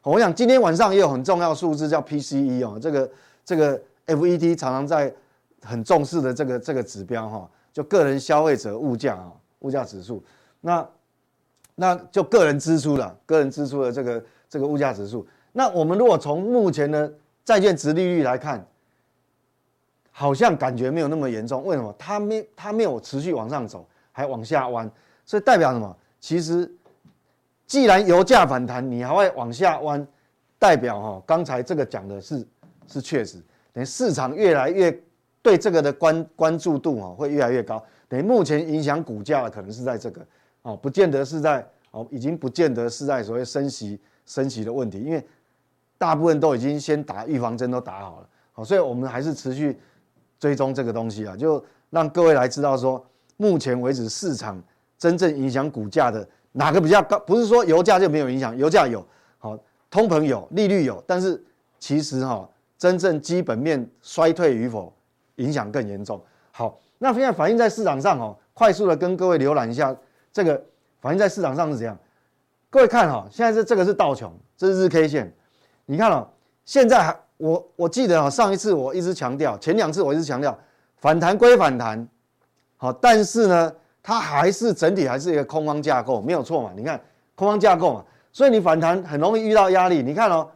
[0.00, 3.10] 我想今天晚上也有很重要数字叫 PCE 哦，这个
[3.44, 5.14] 这个 FED 常常在
[5.62, 7.50] 很重视的这个这个指标哈。
[7.76, 10.24] 就个人消费者物价啊，物价指数，
[10.62, 10.88] 那
[11.74, 15.28] 那就个人支出了，个人支出的这个这个物价指数。
[15.52, 17.12] 那我们如果从目前的
[17.44, 18.66] 债券殖利率来看，
[20.10, 21.62] 好像感觉没有那么严重。
[21.66, 21.94] 为什么？
[21.98, 24.90] 它没它没有持续往上走，还往下弯，
[25.26, 25.94] 所以代表什么？
[26.18, 26.74] 其实
[27.66, 30.08] 既然油价反弹，你还会往下弯，
[30.58, 32.42] 代表哈，刚才这个讲的是
[32.86, 33.36] 是确实，
[33.74, 34.98] 等于市场越来越
[35.46, 37.80] 对这个的关关注度哈会越来越高。
[38.08, 40.20] 等于目前影响股价的可能是在这个
[40.62, 45.24] 哦，不见得是在哦，已经不见得是在所谓升息升息的问题，因为
[45.96, 49.78] 大部分都已经先打预防针都打好了，好，所以我们还是持续
[50.40, 53.06] 追踪这个东西啊，就让各位来知道说，
[53.36, 54.60] 目前为止市场
[54.98, 57.20] 真正影响股价的哪个比较高？
[57.20, 59.06] 不是说油价就没有影响，油价有，
[59.38, 59.56] 好，
[59.88, 61.40] 通膨有，利率有，但是
[61.78, 64.92] 其实哈，真正基本面衰退与否，
[65.36, 66.20] 影响更严重。
[66.50, 66.78] 好。
[66.98, 69.94] 那现在反映在市场上哦，快速的跟各位浏览一下
[70.32, 70.58] 这个
[70.98, 71.94] 反映在市场上是怎样？
[72.70, 75.30] 各位看哈，现在是这个是道琼，这是日 K 线，
[75.84, 76.26] 你看哦，
[76.64, 80.58] 现在还我我记得啊，上一次我一直强调，前两次我一直强调，
[80.96, 82.08] 反弹归反弹，
[82.78, 83.70] 好，但是呢，
[84.02, 86.72] 它还是整体还是一个空方架构，没有错嘛？
[86.74, 86.98] 你看
[87.34, 90.02] 空方架构嘛，所以你反弹很容易遇到压力。
[90.02, 90.48] 你看哦，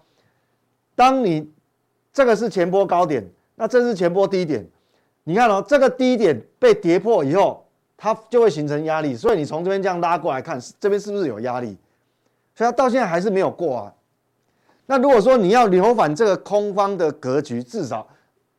[0.94, 1.52] 当你
[2.14, 3.22] 这个是前波高点，
[3.61, 4.66] 那这是前波低点。
[5.25, 7.62] 你看哦，这个低点被跌破以后，
[7.94, 11.77] 它就会形成压力，所以你从这边这样拉过来看，这边是不是有压力？
[12.55, 13.94] 所以它到现在还是没有过啊。
[14.87, 18.09] 那如果说你要扭反这个空方的格局，至少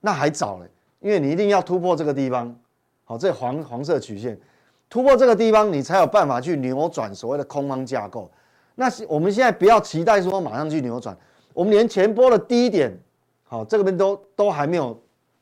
[0.02, 2.56] 那还早嘞，因为你一定要突破这个地方，
[3.04, 4.40] 好，这黄黄色曲线
[4.88, 8.30] 突破这个地方，你才有办法去扭转所谓的空方架构。
[8.76, 11.18] 那我们现在不要期待说马上去扭转，
[11.56, 12.96] 我们连前波的低点，
[13.52, 15.00] 好，这个边都都还没有。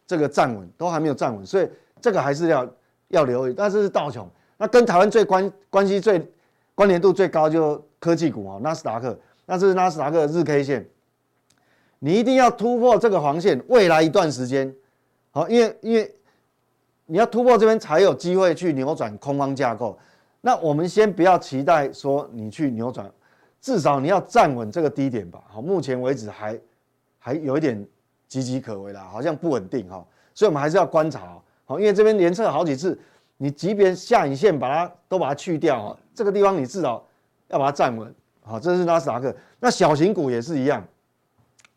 [0.10, 1.70] 这个站稳都还没有站稳，所以
[2.02, 2.68] 这个还是要
[3.10, 3.54] 要留意。
[3.54, 6.28] 但是是道琼，那跟台湾最关关系最
[6.74, 10.90] 关联度最高就科技股啊，纳斯达克，那是纳斯达克日 K 线，
[12.00, 14.76] 你一定要突破这个黄线，未来一段时间，
[15.30, 16.12] 好，因为因为
[17.06, 19.96] 你要突破这边才有机会去扭转空方架构。
[20.42, 23.08] 那我们先不要期待说你去扭转，
[23.62, 25.40] 至少你要站稳这个低点吧。
[25.50, 26.60] 好，目前为止还
[27.20, 27.88] 还有一点。
[28.30, 32.98] 岌岌可危了，好像不稳定哈，所以我们还是要观察好，因为这边连测好几次，
[33.38, 37.04] 你即便下影线把它都把它去掉哈，这个地方你至少
[37.48, 40.86] 要把它站稳，好，这是纳斯达克，那小型股也是一样，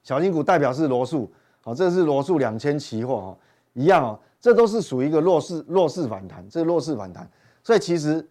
[0.03, 1.31] 小型股代表是罗素，
[1.63, 3.39] 好，这是罗素两千期货哈，
[3.73, 7.29] 一样哦，这都是属于一个弱势弱势反弹，这是弱势反弹，
[7.63, 8.27] 所以其实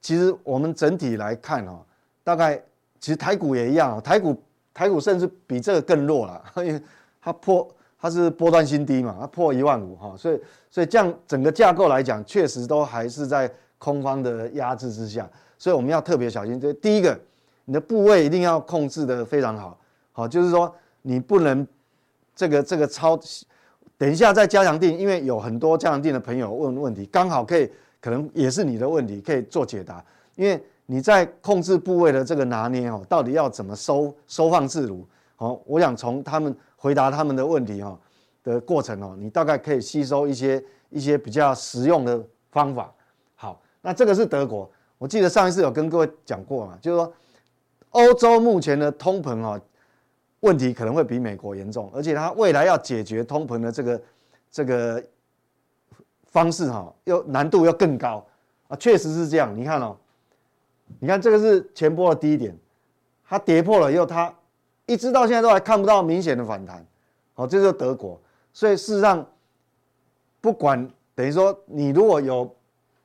[0.00, 1.84] 其实我们整体来看哈，
[2.22, 2.56] 大概
[3.00, 4.42] 其实台股也一样，台股
[4.72, 6.44] 台股甚至比这个更弱了，
[7.26, 7.68] 它破，
[8.00, 16.60] 它是波段新低嘛，它破一万五哈，所以所以这样整个架构来讲，确实都还是在空方的压制之下，所以我们要特别小心。
[16.60, 17.18] 这第一个，
[17.64, 19.76] 你的部位一定要控制得非常好，
[20.12, 21.66] 好，就是说你不能
[22.36, 23.18] 这个这个超，
[23.98, 27.68] 等一下再加强定，因为有很多加强定的朋友问问题，刚好可以
[28.00, 30.00] 可能也是你的问题，可以做解答，
[30.36, 35.04] 因为你在控制部位的这个拿捏哦，到底要怎么收收放自如？
[35.34, 36.56] 好，我想从他们。
[36.76, 37.98] 回答他们的问题哈
[38.44, 42.92] 的过程哦，你大概可以吸收一些一些比较实用的方法。
[43.34, 47.12] 好，那这个是德国，我记得上一次有跟各位讲过嘛，就是说
[47.90, 49.60] 欧洲目前的通膨啊
[50.40, 54.02] 问题可能会比美国严重，而且它未来要解决通膨的这个
[54.50, 55.02] 这个
[56.26, 58.24] 方式哈，又难度又更高
[58.68, 59.58] 啊，确实是这样。
[59.58, 59.96] 你看哦，
[61.00, 62.56] 你看这个是前波的低点，
[63.26, 64.32] 它跌破了以后它。
[64.86, 66.84] 一直到现在都还看不到明显的反弹，
[67.34, 68.18] 好，这就是德国。
[68.52, 69.26] 所以事实上，
[70.40, 72.50] 不管等于说你如果有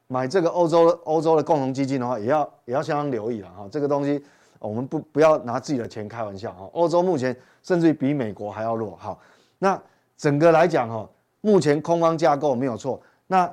[0.08, 3.68] 买这个欧洲欧洲的共同基金的话，也要也要相当留意了哈。
[3.72, 4.24] 这个东西
[4.60, 6.70] 我们不不要拿自己的钱开玩笑哈。
[6.74, 8.96] 欧洲目前甚至于比美国还要弱。
[8.98, 9.20] 好，
[9.58, 9.82] 那
[10.18, 11.10] 整个来讲哈，
[11.42, 13.02] 目前空方架构没有错。
[13.28, 13.52] 那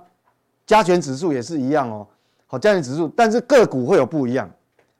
[0.66, 2.06] 加权指数也是一样哦。
[2.46, 4.50] 好，加权指数，但是个股会有不一样。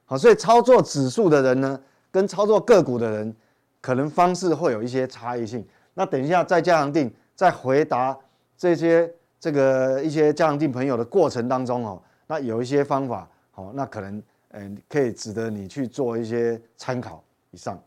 [0.06, 3.36] 好，所以操作指数的人呢，跟操作个股的人，
[3.80, 5.66] 可能方式会有一些差异性。
[5.94, 8.16] 那等一下在加强定，在回答
[8.56, 17.22] 这些这个一些加强定朋友的过程当中哦，那有一些方法哦，那可能嗯可以值得你去做一些参考。
[17.50, 17.82] 以上。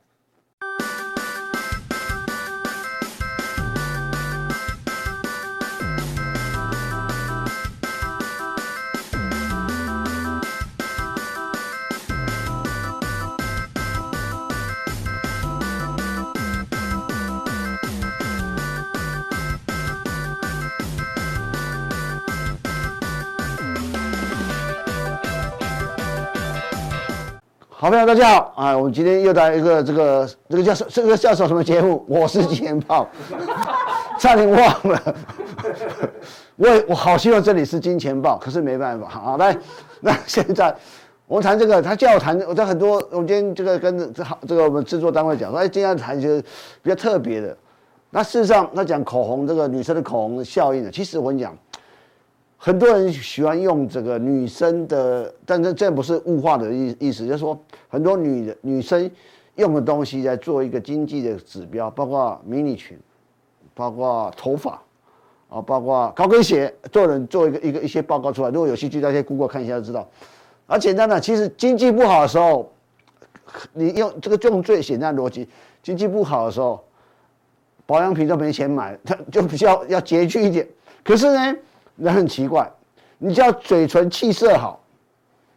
[27.82, 28.78] 好朋友，大家好啊！
[28.78, 32.06] 我们今天又来一个这个这个叫什这个叫什么节目？
[32.08, 33.10] 我是金钱豹。
[34.22, 35.16] 差点忘了。
[36.58, 39.10] 我我好希望这里是金钱豹，可是没办法。
[39.10, 39.58] 好，来，
[40.00, 40.72] 那现在
[41.26, 46.40] 我们谈这个，他叫我谈，我在很多，我们今天这个跟这好这个我们制作单位讲说，哎，今天谈一些
[46.84, 47.58] 比较特别的。
[48.12, 51.58] 那事实上，他讲口红这个女生的口红的效应呢，其实我跟你讲，
[52.64, 59.10] 很多人喜欢用这个女生的，但这这不是物化的意意思，就是说很多女的女生
[59.56, 62.96] 用的东西来做一个经济的指标，包括迷你裙，
[63.74, 64.80] 包括头发，
[65.50, 70.08] 啊，包括高跟鞋，做人做一个一个一些报告出来，如果有兴趣，大家 Google 看一下就知道。
[70.68, 72.72] 而简单的，其实经济不好的时候，
[73.74, 75.50] 你用这个用最简单逻辑，
[75.82, 76.80] 经济不好的时候。
[77.88, 80.66] 保养品都没钱买，他就比较要拮据一点。
[81.04, 81.58] 可是呢，
[82.02, 82.70] 人很奇怪，
[83.20, 84.80] 你只要嘴唇气色好，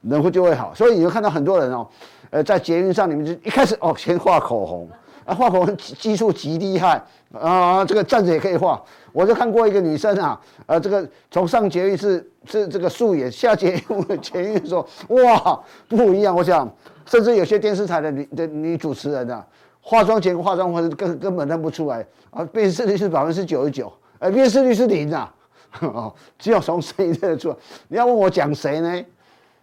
[0.02, 0.74] 人会就会好。
[0.74, 1.86] 所以你会看到很多人哦，
[2.30, 4.86] 呃，在捷运上，你们就一开始哦，先画口红
[5.24, 7.02] 啊，画口红技术极厉害
[7.32, 8.82] 啊，这个站着也可以画。
[9.12, 16.36] 我就看过一个女生啊，呃，这个从上捷运是是这个素颜，下捷运 捷运的时候，哇，不一样。
[16.36, 16.70] 我想，
[17.06, 19.46] 甚至有些电视台的女的女主持人啊。
[19.80, 25.30] 化妆前化妆后根根本认不出来啊，辨识率是百分之九十九，哎，辨识率是零啊，
[25.82, 27.56] 哦，只有从声音认得出来。
[27.88, 29.04] 你要问我讲谁呢？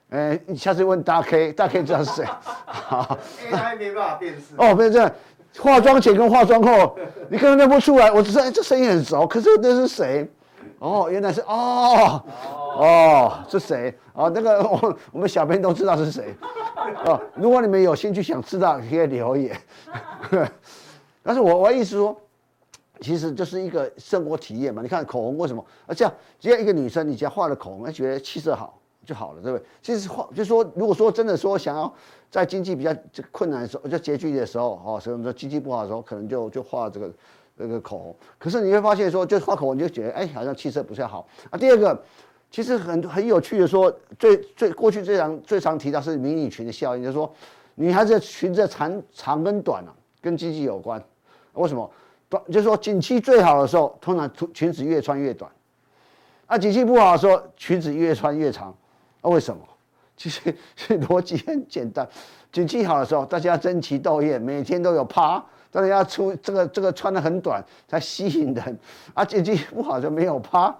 [0.09, 2.25] 哎，你下次问大 K，大 K 知道是谁？
[2.65, 3.17] 好
[3.49, 4.53] ，AI 没办法辨识。
[4.57, 5.11] 哦，不是这样，
[5.59, 6.97] 化妆前跟化妆后，
[7.29, 8.11] 你根本认不出来。
[8.11, 10.29] 我只是，哎，这声音很熟，可是那是谁？
[10.79, 12.21] 哦，原来是哦，
[12.75, 13.97] 哦，是谁？
[14.13, 16.35] 哦，那个我我们小编都知道是谁。
[17.05, 19.55] 哦，如果你们有兴趣想知道，可以留言。
[21.23, 22.19] 但是我我意思说，
[23.01, 24.81] 其实就是一个生活体验嘛。
[24.81, 25.61] 你看口红为什么？
[25.85, 29.65] 啊，这样只要一个女生，你只要画了口红，她觉得气色好就好了，对不对？
[29.81, 31.93] 其实画就是说，如果说真的说想要
[32.29, 32.95] 在经济比较
[33.31, 37.11] 困难的时候，就拮据的时候，哦，所以我们说经济不好的时候，可能就就画这个。
[37.57, 41.57] 这个口红，可是你会发现说，就画口红你就觉得，哎，好像气色不太好啊。
[41.57, 42.01] 第二个，
[42.49, 47.31] 其实很很有趣的说，最最过去最常最常提到是迷你裙的效应，就是说，
[47.75, 50.99] 女孩子的裙子长长跟短啊，跟经济有关。
[51.53, 51.87] 为什么？
[52.31, 55.51] 短就是说，景气最好的时候，通常裙裙子越穿越短；
[56.45, 58.73] 啊，景气不好的时候，裙子越穿越长。
[59.19, 59.61] 啊，为什么？
[60.15, 60.55] 其实
[61.01, 62.07] 逻辑很简单，
[62.53, 65.43] 景气好的时候，大家争奇斗艳，每天都有趴。
[65.71, 68.79] 大家出这个这个穿的很短才吸引人，
[69.13, 70.75] 啊，景气不好就没有趴，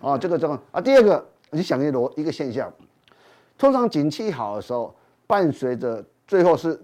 [0.00, 2.70] 啊，这个这个啊，第二个你想一个一个现象，
[3.56, 4.94] 通常景气好的时候，
[5.26, 6.78] 伴随着最后是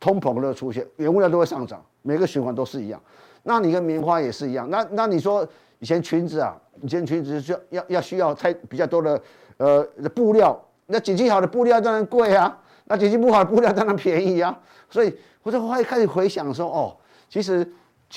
[0.00, 3.02] 通膨的出现，原物料都会上涨，每个循环都是一样。
[3.42, 5.44] 那你跟棉花也是一样，那那你说
[5.80, 9.20] 以前裙子啊，以前裙子需要要要需要太比较多的
[9.56, 9.82] 呃
[10.14, 14.56] 布料，那景气好的布料当然贵啊，那景气不好的布料当然便宜啊，
[14.88, 15.12] 所以。
[15.44, 16.96] 我就会开始回想说，哦，
[17.28, 17.70] 其实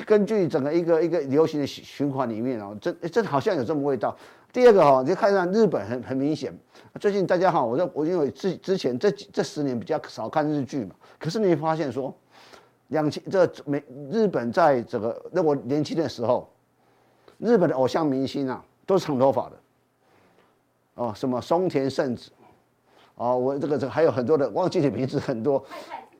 [0.05, 4.15] 根据整个一个一个流行的循循环里面哦，这这好像有这么味道。
[4.53, 6.57] 第二个哈，你就看上日本很很明显，
[7.01, 12.17] 最近大家哈，我我因为之之前这这十年比较少看日剧嘛，可是你发现说，
[12.87, 16.49] 两千这美日本在这个那我年轻的时候，
[17.37, 19.57] 日本的偶像明星啊都是长头发的，
[20.95, 22.31] 哦，什么松田圣子，
[23.15, 25.63] 哦，我这个这个还有很多的忘记的名字很多。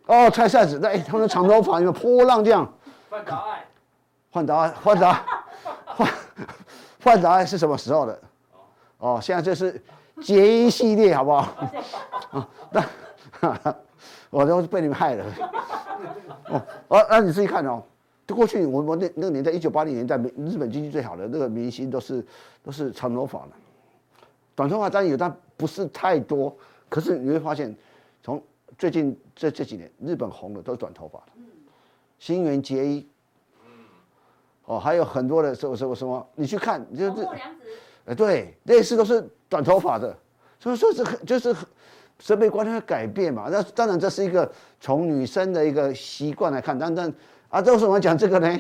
[0.08, 2.72] 哦，蔡菜子，哎，他们长头发，有波浪这样。
[3.10, 3.60] 换答案，
[4.32, 5.26] 换答案，换答，
[5.86, 6.10] 换
[7.04, 8.20] 换答案是什么时候的？
[9.00, 9.82] 哦，现在这是
[10.22, 11.54] 结衣系列，好不好？
[12.32, 12.84] 啊， 那
[14.30, 15.26] 我都是被你们害了。
[16.50, 17.84] 哦，哦，那你自己看哦，
[18.28, 22.26] 过去我我那那个年代，一九八零年代，日本经济最好的那个明星都是
[22.64, 23.52] 都是长头发的，
[24.56, 26.56] 短头发当然有，但不是太多。
[26.90, 27.76] 可是你会发现，
[28.24, 28.42] 从
[28.78, 31.26] 最近这这几年，日本红的都是短头发的，
[32.18, 33.08] 新垣结衣，
[34.66, 37.28] 哦，还有很多的什么什么什么，你去看，就是，
[38.06, 40.16] 哎，对，类似都是短头发的，
[40.60, 41.54] 所以说这个就是
[42.20, 43.48] 审美观念的改变嘛。
[43.52, 47.14] 那当然这是一个从女生的一个习惯来看，但但
[47.50, 48.60] 啊，为什么讲这个呢？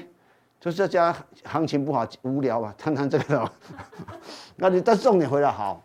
[0.59, 3.51] 就是这家行情不好，无聊吧，谈谈这个的。
[4.57, 5.83] 那你但是重点回来好，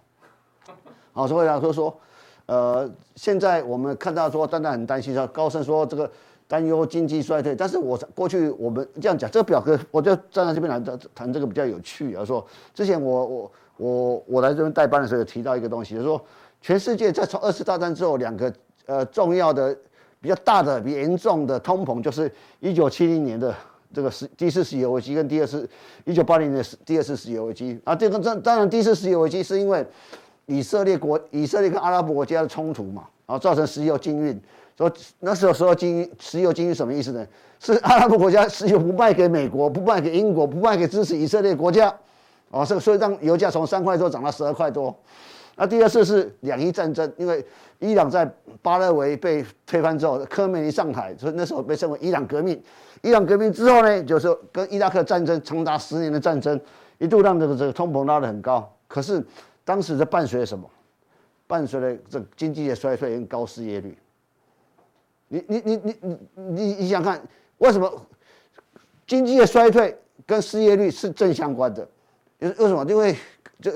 [1.12, 2.00] 好说回来说说。
[2.46, 6.10] 呃，现在我们看到说，当然很担心说，高盛说这个
[6.48, 7.54] 担忧经济衰退。
[7.54, 12.24] 但是我过去我们这样讲，这个表格我就站在这边来谈这个比较有趣啊。
[12.24, 16.22] 说之前我我我我来这边代班的时候有提到一个东西，就是说
[16.62, 18.50] 全世界在从二次大战之后，两个
[18.86, 19.76] 呃重要的
[20.20, 23.54] 比较大的、比严重的通膨，就是一九七零年的
[23.92, 25.68] 这个石第一次石油危机跟第二次
[26.06, 27.94] 一九八零年的第二次石油危机啊。
[27.94, 29.86] 这个当当然第一次石油危机是因为。
[30.46, 34.38] 以色列国、以色列跟阿拉伯国家的冲突嘛，然后，造成石油禁运。
[34.76, 37.24] 说那时候石油禁运，石油禁运什么意思呢？
[37.60, 41.94] 是阿拉伯国家石油不卖给美国，不卖给英国，不卖给支持以色列国家，
[42.50, 44.94] 哦，所以所以让油价从三块多涨到十二块多。
[45.56, 47.44] 那第二次是两伊战争，因为
[47.78, 48.30] 伊朗在
[48.62, 52.60] 巴勒维被推翻之后，科梅尼上台，所以那时候被称为伊朗革命。
[53.02, 56.58] 伊朗革命之后呢，就是跟伊拉克战争长达十年的战争，
[56.98, 58.72] 一度让这个这个通膨拉得很高。
[58.86, 59.24] 可是
[59.64, 60.68] 当时的伴随什么？
[61.46, 63.98] 伴随了这经济的衰退跟高失业率。
[65.28, 67.20] 你你你你你你你想看
[67.58, 67.90] 为什么
[69.06, 71.86] 经济的衰退跟失业率是正相关的？
[72.38, 72.84] 为为什么？
[72.88, 73.14] 因为
[73.62, 73.72] 这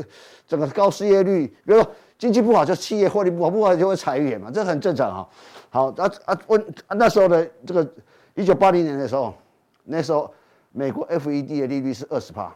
[0.47, 5.29] 整个高失业率，比如说经济不好，就企业获利不好，不好就会裁员嘛，这很正常啊。
[5.71, 7.89] 好，啊啊问那时候的这个
[8.35, 9.33] 一九八零年的时候，
[9.85, 10.31] 那时候
[10.73, 12.55] 美国 FED 的利率是二十帕，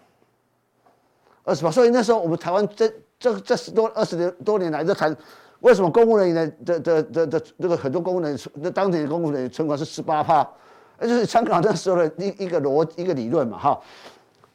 [1.45, 5.17] 二十帕，所以那时候我们台湾这这这十多二十年多年来在谈。
[5.61, 10.51] 为什么公务人员的的的的这个很多公务人员那当年公务人员存款是十八帕，
[10.99, 13.79] 那就是参考那时候的一一个逻一个理论嘛哈，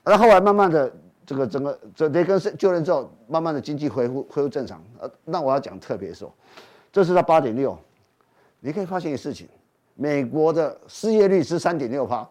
[0.03, 0.91] 然后后来慢慢的
[1.25, 4.83] 这个整个这雷根就任之后，慢慢的经济恢复恢复正常。
[4.99, 6.31] 呃，那我要讲特别说，
[6.91, 7.77] 这是到八点六，
[8.59, 9.47] 你可以发现一个事情，
[9.95, 12.27] 美国的失业率是三点六趴，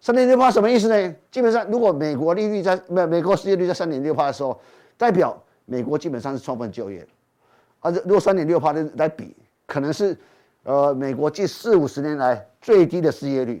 [0.00, 1.14] 三点六趴什么意思呢？
[1.30, 4.58] 基本上如果美国利率在美美国失业率在三点六趴的时候，
[4.96, 7.06] 代表美国基本上是充分就业。
[7.80, 9.34] 啊，如果三点六趴的来比，
[9.66, 10.16] 可能是，
[10.62, 13.60] 呃，美国近四五十年来最低的失业率。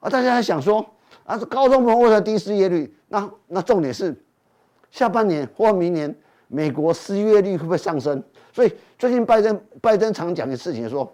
[0.00, 0.84] 啊，大家还想说，
[1.24, 4.14] 啊，高通膨或者低失业率，那那重点是，
[4.90, 6.14] 下半年或明年
[6.48, 8.22] 美国失业率会不会上升？
[8.52, 11.10] 所以最近拜登拜登常讲的事情说，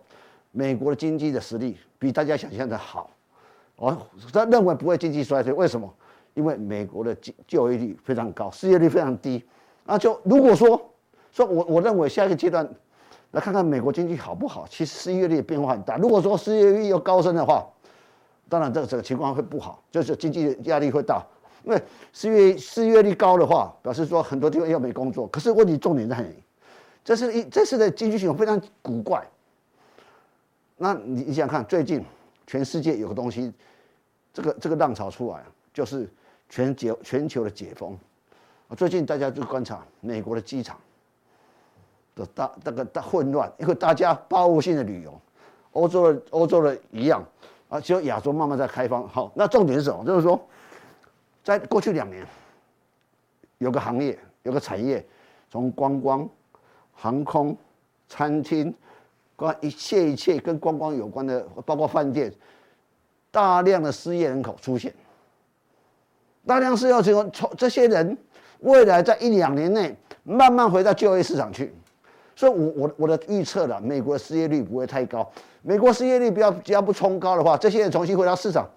[0.50, 3.10] 美国的经济的实力比大家想象的好。
[3.76, 5.92] 哦，他认为不会经济衰退，为什么？
[6.34, 9.44] 因为美国的就就业率非常高，失业率非常低。
[9.84, 10.88] 那就如果说。
[11.34, 12.68] 说我我认为下一个阶段
[13.30, 14.66] 来看看美国经济好不好。
[14.68, 15.96] 其实失业率变化很大。
[15.96, 17.66] 如果说失业率又高升的话，
[18.50, 21.24] 当然这个这个情况会不好，就是经济压力会大。
[21.64, 25.26] 因为失业失业率高的话，表示说很多地方又没工作。
[25.28, 26.34] 可是问题重点在哪里？
[27.04, 29.26] 这是一这次的经济情况非常古怪。
[30.76, 32.04] 那你你想看最近
[32.46, 33.52] 全世界有个东西，
[34.32, 36.08] 这个这个浪潮出来，就是
[36.48, 37.98] 全球全球的解封。
[38.76, 40.78] 最近大家就观察美国的机场。
[42.14, 45.18] 的大那个大混乱，因为大家报复性的旅游，
[45.72, 47.24] 欧洲的欧洲的一样
[47.70, 49.08] 啊，只有亚洲慢慢在开放。
[49.08, 50.04] 好，那重点是什么？
[50.04, 50.38] 就是说，
[51.42, 52.26] 在过去两年，
[53.58, 55.04] 有个行业，有个产业，
[55.50, 56.28] 从观光、
[56.92, 57.56] 航空、
[58.08, 58.72] 餐厅，
[59.34, 62.32] 关一切一切跟观光有关的，包括饭店，
[63.30, 64.94] 大量的失业人口出现，
[66.46, 68.16] 大量失业人口，从这些人
[68.60, 71.74] 未来在一两年内慢慢回到就业市场去。
[72.34, 75.30] 所以我，我我的预测了，美国失业率不会太高。
[75.60, 78.68] 美国失业率不要只要不冲高的话，这些人重新回到市场，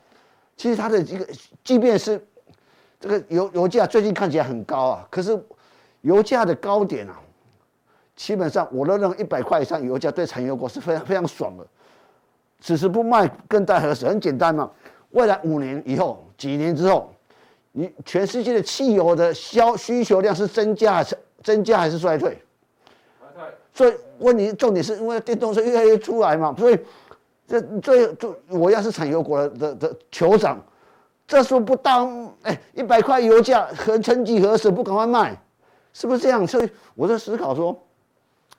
[0.58, 1.26] 其实他的一个，
[1.64, 2.22] 即便是
[3.00, 5.40] 这个油油价最近看起来很高啊，可是
[6.02, 7.20] 油价的高点啊，
[8.16, 11.66] 基本上我都认为一百块以上油价对产油国是非常非常爽的。
[12.62, 14.08] 此时不卖更待何时？
[14.08, 14.72] 很简单嘛，
[15.12, 17.14] 未来五年以后，几年之后，
[17.74, 22.42] 你全世界的汽油的销需求量是增加是增加还是衰退？
[23.74, 26.80] 所以问题重点是因为电动车越来越出来嘛，所以
[27.46, 30.58] 这最就我要是产油国的的酋长，
[31.28, 35.36] 这时候不当哎一百块油价何曾几何时不赶快卖，
[35.94, 36.46] 是不是这样？
[36.46, 37.78] 所以我在思考说，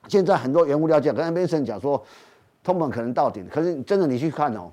[0.07, 2.03] 现在很多原物料价，刚才 Mason 讲说
[2.63, 4.71] 通膨可能到顶，可是真的你去看哦，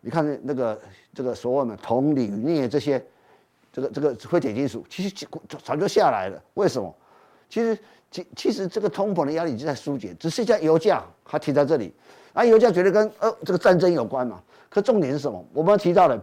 [0.00, 0.80] 你看那个
[1.14, 3.04] 这个所谓的铜、铝、镍这些，
[3.72, 5.26] 这个这个非铁金属，其实
[5.64, 6.94] 早就下来了，为什么？
[7.48, 7.78] 其实。
[8.08, 11.92] 其其实这个通膨的压力已经在疏解，只是在油价还停在这里。
[12.32, 14.40] 啊，油价绝对跟呃这个战争有关嘛。
[14.70, 15.44] 可重点是什么？
[15.52, 16.16] 我们提到了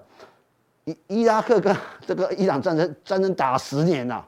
[0.85, 4.25] 伊伊拉克跟这个伊朗战争，战争打了十年了。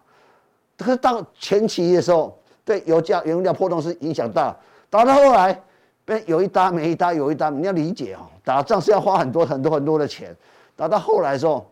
[0.78, 4.56] 可是到前期的时候，对油价原油料波动是影响大。
[4.90, 5.62] 打到后来，
[6.06, 10.36] 被有一搭没一搭，有一搭，你要理解哦，打仗是要花很多很多很多的钱。
[10.76, 11.66] 打到后来的时候，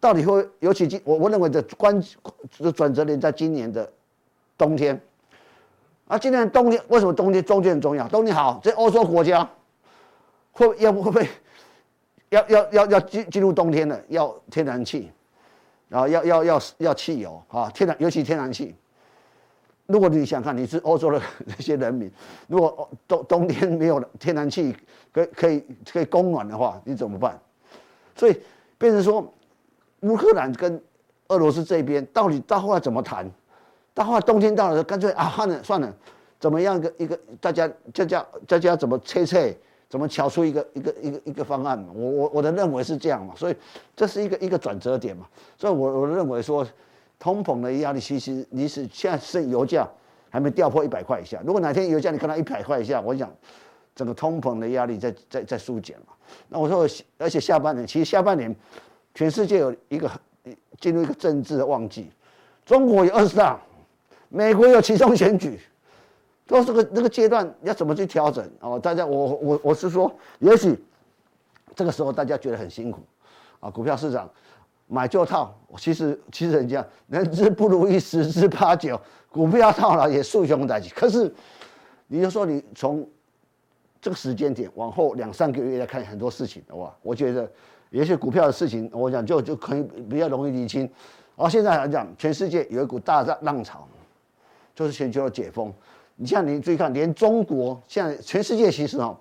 [0.00, 2.02] 到底会尤其今我我认为的关
[2.58, 3.90] 的转折点在今年的
[4.58, 5.00] 冬天。
[6.08, 8.06] 啊，今年冬天为什么冬天中间很重要？
[8.08, 9.48] 冬天好，这欧洲国家
[10.52, 11.28] 会要不会不会
[12.30, 14.00] 要要要要进进入冬天了？
[14.08, 15.10] 要天然气，
[15.88, 18.74] 然后要要要要汽油啊，天然尤其天然气。
[19.86, 22.10] 如果你想看你是欧洲的 那些人民，
[22.48, 24.74] 如果冬冬天没有天然气
[25.12, 27.38] 可以可以可以供暖的话，你怎么办？
[28.16, 28.36] 所以
[28.78, 29.32] 变成说，
[30.00, 30.82] 乌克兰跟
[31.28, 33.30] 俄罗斯这边到底到后来怎么谈？
[33.94, 35.94] 到后来冬天到了，干脆啊，算了算了，
[36.40, 39.54] 怎么样个一个大家大家大家怎么猜猜，
[39.88, 41.92] 怎么敲出一个一个一个一个方案嘛？
[41.94, 43.56] 我我我的认为是这样嘛，所以
[43.94, 45.26] 这是一个一个转折点嘛。
[45.56, 46.66] 所以我我认为说，
[47.18, 49.88] 通膨的压力其实你是现在是油价
[50.28, 51.40] 还没掉破一百块以下。
[51.46, 53.32] 如果哪天油价你看到一百块以下，我想
[53.94, 56.12] 整个通膨的压力在在在缩减嘛。
[56.48, 58.54] 那我说，而且下半年其实下半年
[59.14, 60.10] 全世界有一个
[60.80, 62.10] 进入一个政治的旺季，
[62.64, 63.58] 中国有二十大，
[64.28, 65.60] 美国有其中选举。
[66.46, 68.78] 到这个那个阶段，要怎么去调整哦？
[68.78, 70.78] 大家，我我我是说，也许
[71.74, 73.00] 这个时候大家觉得很辛苦
[73.58, 74.30] 啊，股票市场
[74.86, 75.52] 买就套。
[75.76, 80.88] 其实其实人家人之不如意十之八九，股票套了也数兄弟。
[80.94, 81.34] 可是
[82.06, 83.06] 你就说你从
[84.00, 87.50] 这个时间点往后两三个月来看很多事情的话，我觉得
[87.90, 90.88] 也许股票的事情，我讲就就可以比较容易理清。
[91.34, 93.86] 而现在来讲，全世界有一股大浪浪潮，
[94.76, 95.74] 就是全球的解封。
[96.16, 99.16] 你像你注意看，连中国现在全世界其实哦，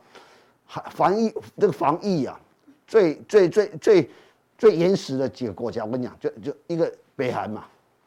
[0.91, 2.39] 防疫这个防疫啊，
[2.87, 4.09] 最最最最
[4.57, 7.65] 最严实的几个国家，我跟你讲，就就一个北韩嘛，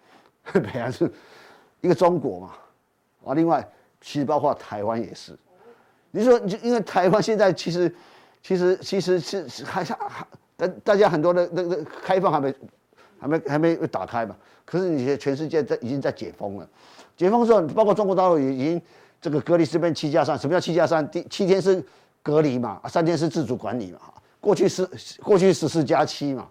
[0.53, 1.11] 北韩是
[1.83, 2.55] 一个中国嘛，
[3.25, 3.67] 啊，另外
[4.01, 5.37] 其实包括台湾也是。
[6.11, 7.95] 你说，你就因为台湾现在其实
[8.43, 10.27] 其实其实是还是还
[10.57, 12.53] 大大家很多的那个开放还没
[13.21, 16.69] 还没还没打开嘛，可是你全世界在已经在解封了。
[17.17, 18.81] 解封之后，包括中国大陆也已经
[19.21, 21.07] 这个隔离这边七加三，什么叫七加三？
[21.11, 21.85] 第七天是
[22.23, 23.99] 隔离嘛，三天是自主管理嘛。
[24.41, 24.89] 过去是
[25.21, 26.49] 过去十四加七嘛，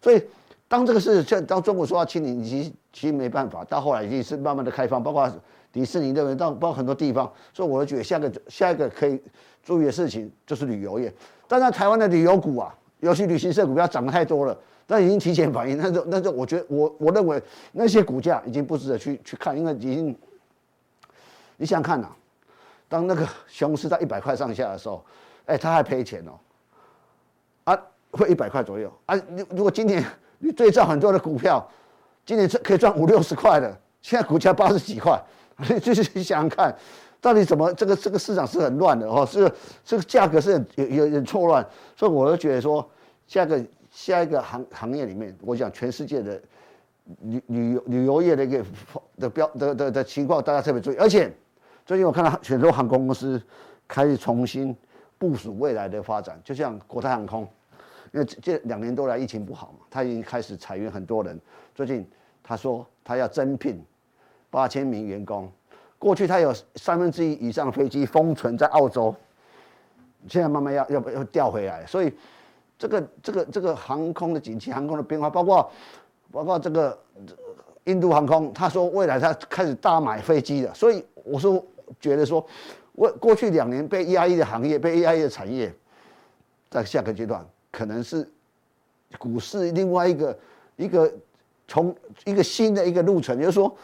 [0.00, 0.22] 所以
[0.66, 5.30] 当这个事像当中国说要清零，其实其实没办法，到后来已经是慢慢的开放，包括
[5.70, 9.20] 迪士尼认为到包括很多地方，所以我觉得下个下一个可以
[9.62, 11.12] 注意的事情就是旅游业。
[11.46, 14.58] 当然台湾的旅游股啊，尤其旅行社股票涨得太多了。
[14.90, 17.40] 那已经提前反应，那就那就我觉得我我认为
[17.72, 20.16] 那些股价已经不值得去去看，因为已经
[21.58, 22.16] 你想看呐、啊，
[22.88, 25.04] 当那个熊市在一百块上下的时候，
[25.44, 26.32] 哎，他还赔钱哦，
[27.64, 27.78] 啊，
[28.12, 29.14] 会一百块左右啊。
[29.28, 30.02] 你如果今年
[30.38, 31.62] 你对照很多的股票，
[32.24, 35.22] 今年可以赚五六十块的，现在股价八十几块，
[35.58, 36.74] 你就是想想看，
[37.20, 41.62] 到底怎么这个这个市场是很乱的哦，这个这个价格是很有有点错乱，
[41.94, 42.88] 所以我就觉得说
[43.26, 43.62] 下个。
[43.98, 46.40] 下一个行行业里面，我讲全世界的
[47.22, 48.64] 旅旅游旅游业的一个
[49.18, 50.94] 的标的的的情况，大家特别注意。
[50.94, 51.28] 而且
[51.84, 53.42] 最近我看到很多航空公司
[53.88, 54.74] 开始重新
[55.18, 57.42] 部署未来的发展，就像国泰航空，
[58.12, 61.36] 因为这两年多来疫情不好嘛，他已经开始裁员很多人。
[61.74, 62.08] 最近
[62.40, 63.84] 他说他要增聘
[64.48, 65.50] 八千名员工，
[65.98, 69.12] 过去他有三分之一以上飞机封存在澳洲，
[70.28, 72.12] 现在慢慢要要要调回来，所以。
[72.78, 75.68] 这个这个这个航空的景气，航空的变化，包括
[76.30, 76.96] 包括这个
[77.84, 81.60] 印度航空，他说未来他开始大买飞机了，所以我说
[81.98, 82.46] 觉得说，
[82.94, 85.74] 过过去两年被压抑的行业，被压抑的产业，
[86.70, 88.30] 在下个阶段可能是
[89.18, 90.38] 股市另外一个
[90.76, 91.12] 一个
[91.66, 91.92] 从
[92.26, 93.76] 一个新的一个路程，就是说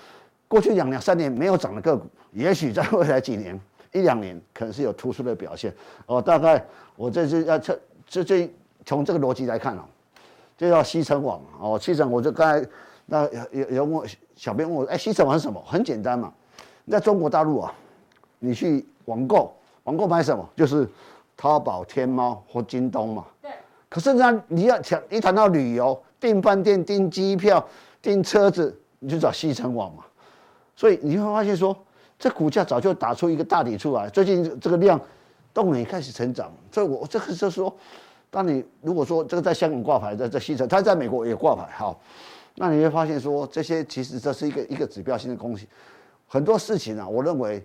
[0.47, 3.59] 过去两两三年没有涨的个股，也许在未来几年
[3.91, 5.75] 一两年可能是有突出的表现。
[6.07, 6.65] 哦，大概
[6.95, 7.77] 我这是要测
[8.07, 8.49] 这这。
[8.85, 9.83] 从这个逻辑来看哦，
[10.57, 11.79] 就叫西城网哦。
[11.81, 12.69] 西城，我就刚才
[13.07, 14.07] 那有有问我
[14.37, 15.63] 小编问我，哎，西城网是什么？
[15.67, 16.33] 很简单嘛，
[16.91, 17.73] 在中国大陆啊，
[18.39, 19.55] 你去网购，
[19.85, 20.47] 网购买什么？
[20.55, 20.89] 就是
[21.37, 23.25] 淘宝、天猫或京东嘛。
[23.41, 23.51] 对。
[23.89, 27.67] 可是呢，你要想一谈到旅游，订饭店、订机票、
[28.03, 30.05] 订车子，你就找西城网嘛。
[30.77, 31.77] 所以你会发现说，
[32.19, 35.01] 这股价早就打出一个大底出来，最近这个量
[35.55, 36.53] 动能也开始成长。
[36.71, 37.75] 所以我这个就是说。
[38.35, 42.01] 当你如果说这个在香港挂牌，在在西城，它在美国也挂牌，好，
[42.57, 45.69] 那你会发现说这些其实这是一个一个指标性的东西。
[46.27, 47.65] 很多事情啊，我认为，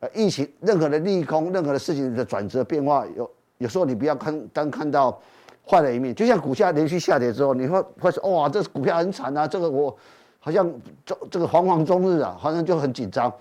[0.00, 5.18] 呃，疫情任何的利空，任何的事情的转折变化，有有时候你不要看单看到
[5.66, 6.14] 坏的一面。
[6.14, 9.96] 就像股价连续下跌之后，你会会说哇，这股票很惨啊，这个我
[10.38, 10.70] 好像
[11.06, 13.32] 这这个惶惶终日啊，好像就很紧张。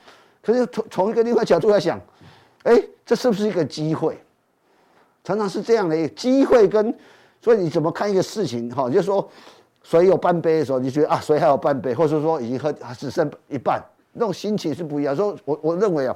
[0.41, 1.99] 可是从从一个另外角度来想，
[2.63, 4.17] 哎，这是不是一个机会？
[5.23, 6.97] 常常是这样的机会跟，
[7.41, 8.89] 所以你怎么看一个事情哈？
[8.89, 9.29] 就是说，
[9.83, 15.15] 水有半杯的时候，你觉得啊，水还有半杯，或者说已经喝只剩一半，那种心情是不一样。
[15.15, 16.15] 说，我我认为啊，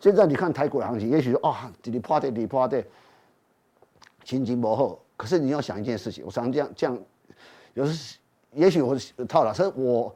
[0.00, 2.84] 现在你看台股的行情，也许说啊，你破的你破的，
[4.24, 4.98] 心情不好。
[5.16, 6.98] 可是你要想一件事情，我常常这样这样，
[7.74, 8.18] 有时
[8.52, 10.14] 也许我套了，所以我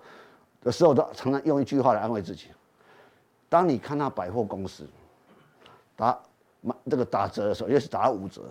[0.63, 2.49] 的时候都常常用一句话来安慰自己：
[3.49, 4.85] 当你看到百货公司，
[5.95, 6.19] 打。
[6.91, 8.43] 这个打折的时候，也是打五折，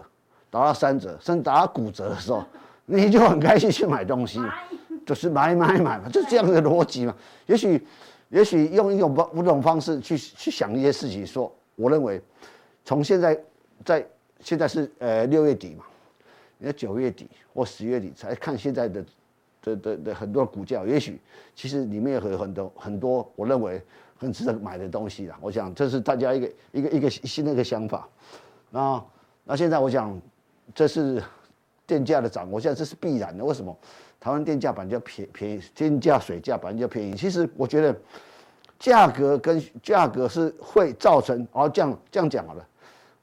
[0.50, 2.44] 打到三折，甚至打到骨折的时候，
[2.86, 4.40] 你就很开心去买东西，
[5.06, 7.16] 就是买买买嘛，就是这样的逻辑嘛。
[7.46, 7.86] 也许
[8.30, 12.22] 也许用一种不不同方式去去想一些事情说，说我认为，
[12.84, 13.40] 从现在
[13.84, 14.06] 在
[14.40, 15.86] 现在是呃六月底嘛，
[16.58, 19.06] 你在九月底或十月底才看现在的
[19.62, 21.20] 的的的很多股价，也许
[21.56, 23.82] 其实里面有很多很多我认为
[24.18, 25.38] 很值得买的东西啦。
[25.42, 28.08] 我想这是大家一个一个一个新的一个想法。
[28.70, 29.04] 那
[29.44, 30.20] 那现在我想
[30.74, 31.22] 这是
[31.88, 33.44] 电价的涨，我现在这是必然的。
[33.44, 33.78] 为什么？
[34.20, 37.14] 台湾电价本来就便便宜，天价水价本来就便宜。
[37.16, 37.96] 其实我觉得，
[38.80, 42.68] 价格跟价格是会造成，哦，这样这样讲好了。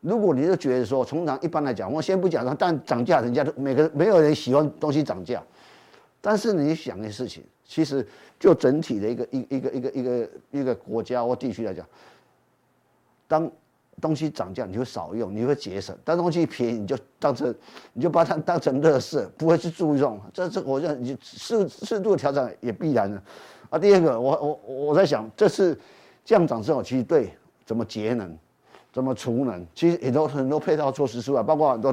[0.00, 5.42] 如果你就觉得说，通常一般来讲，我先不讲，但涨价，人家都每个没有人喜欢东西涨价。
[6.20, 7.42] 但是你想一件事情，
[7.72, 8.06] 其实
[8.38, 11.86] 就整体的一个一一个一个一个一个国家或地区来讲，
[13.26, 13.50] 当。
[14.00, 17.54] 东西涨价，你会少用，你会节省；但东西便宜，你就当成，
[17.92, 20.18] 你就把它当成乐事，不会去注重。
[20.32, 23.22] 这这，我认你适适度的调整也必然的。
[23.68, 25.78] 啊，第二个，我我我在想，这次
[26.24, 27.30] 降涨之后，其实对
[27.66, 28.34] 怎么节能、
[28.94, 31.92] 怎么储能，其实很多很多配套措施出来，包括很多，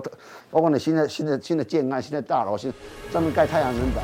[0.49, 2.73] 包括你现在新的新的建案、新的大楼，新
[3.11, 4.03] 专门盖太阳能板，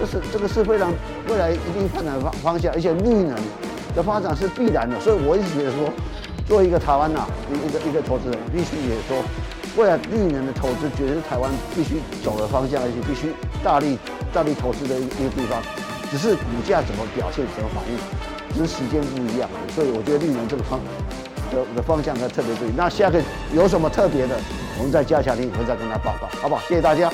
[0.00, 0.90] 这是这个是非常
[1.28, 3.36] 未来一定发展的方方向，而且绿能
[3.94, 4.98] 的发展是必然的。
[4.98, 5.92] 所以我一直觉得说。
[6.48, 9.22] 作为一个台湾呐，一一个一个投资人，必须也说，
[9.76, 13.32] 未来绿能的投资绝对是台湾必须走的方向，而且必须
[13.62, 13.96] 大力
[14.34, 15.62] 大力投资的一个地方。
[16.10, 17.96] 只是股价怎么表现，怎么反应，
[18.52, 19.48] 只是时间不一样。
[19.72, 20.80] 所以我觉得绿能这个方
[21.52, 22.72] 的的方向要特别注意。
[22.76, 23.22] 那下个
[23.54, 24.34] 有什么特别的，
[24.76, 26.60] 我们在加强錠会再跟他报告，好不好？
[26.66, 27.08] 谢谢大家。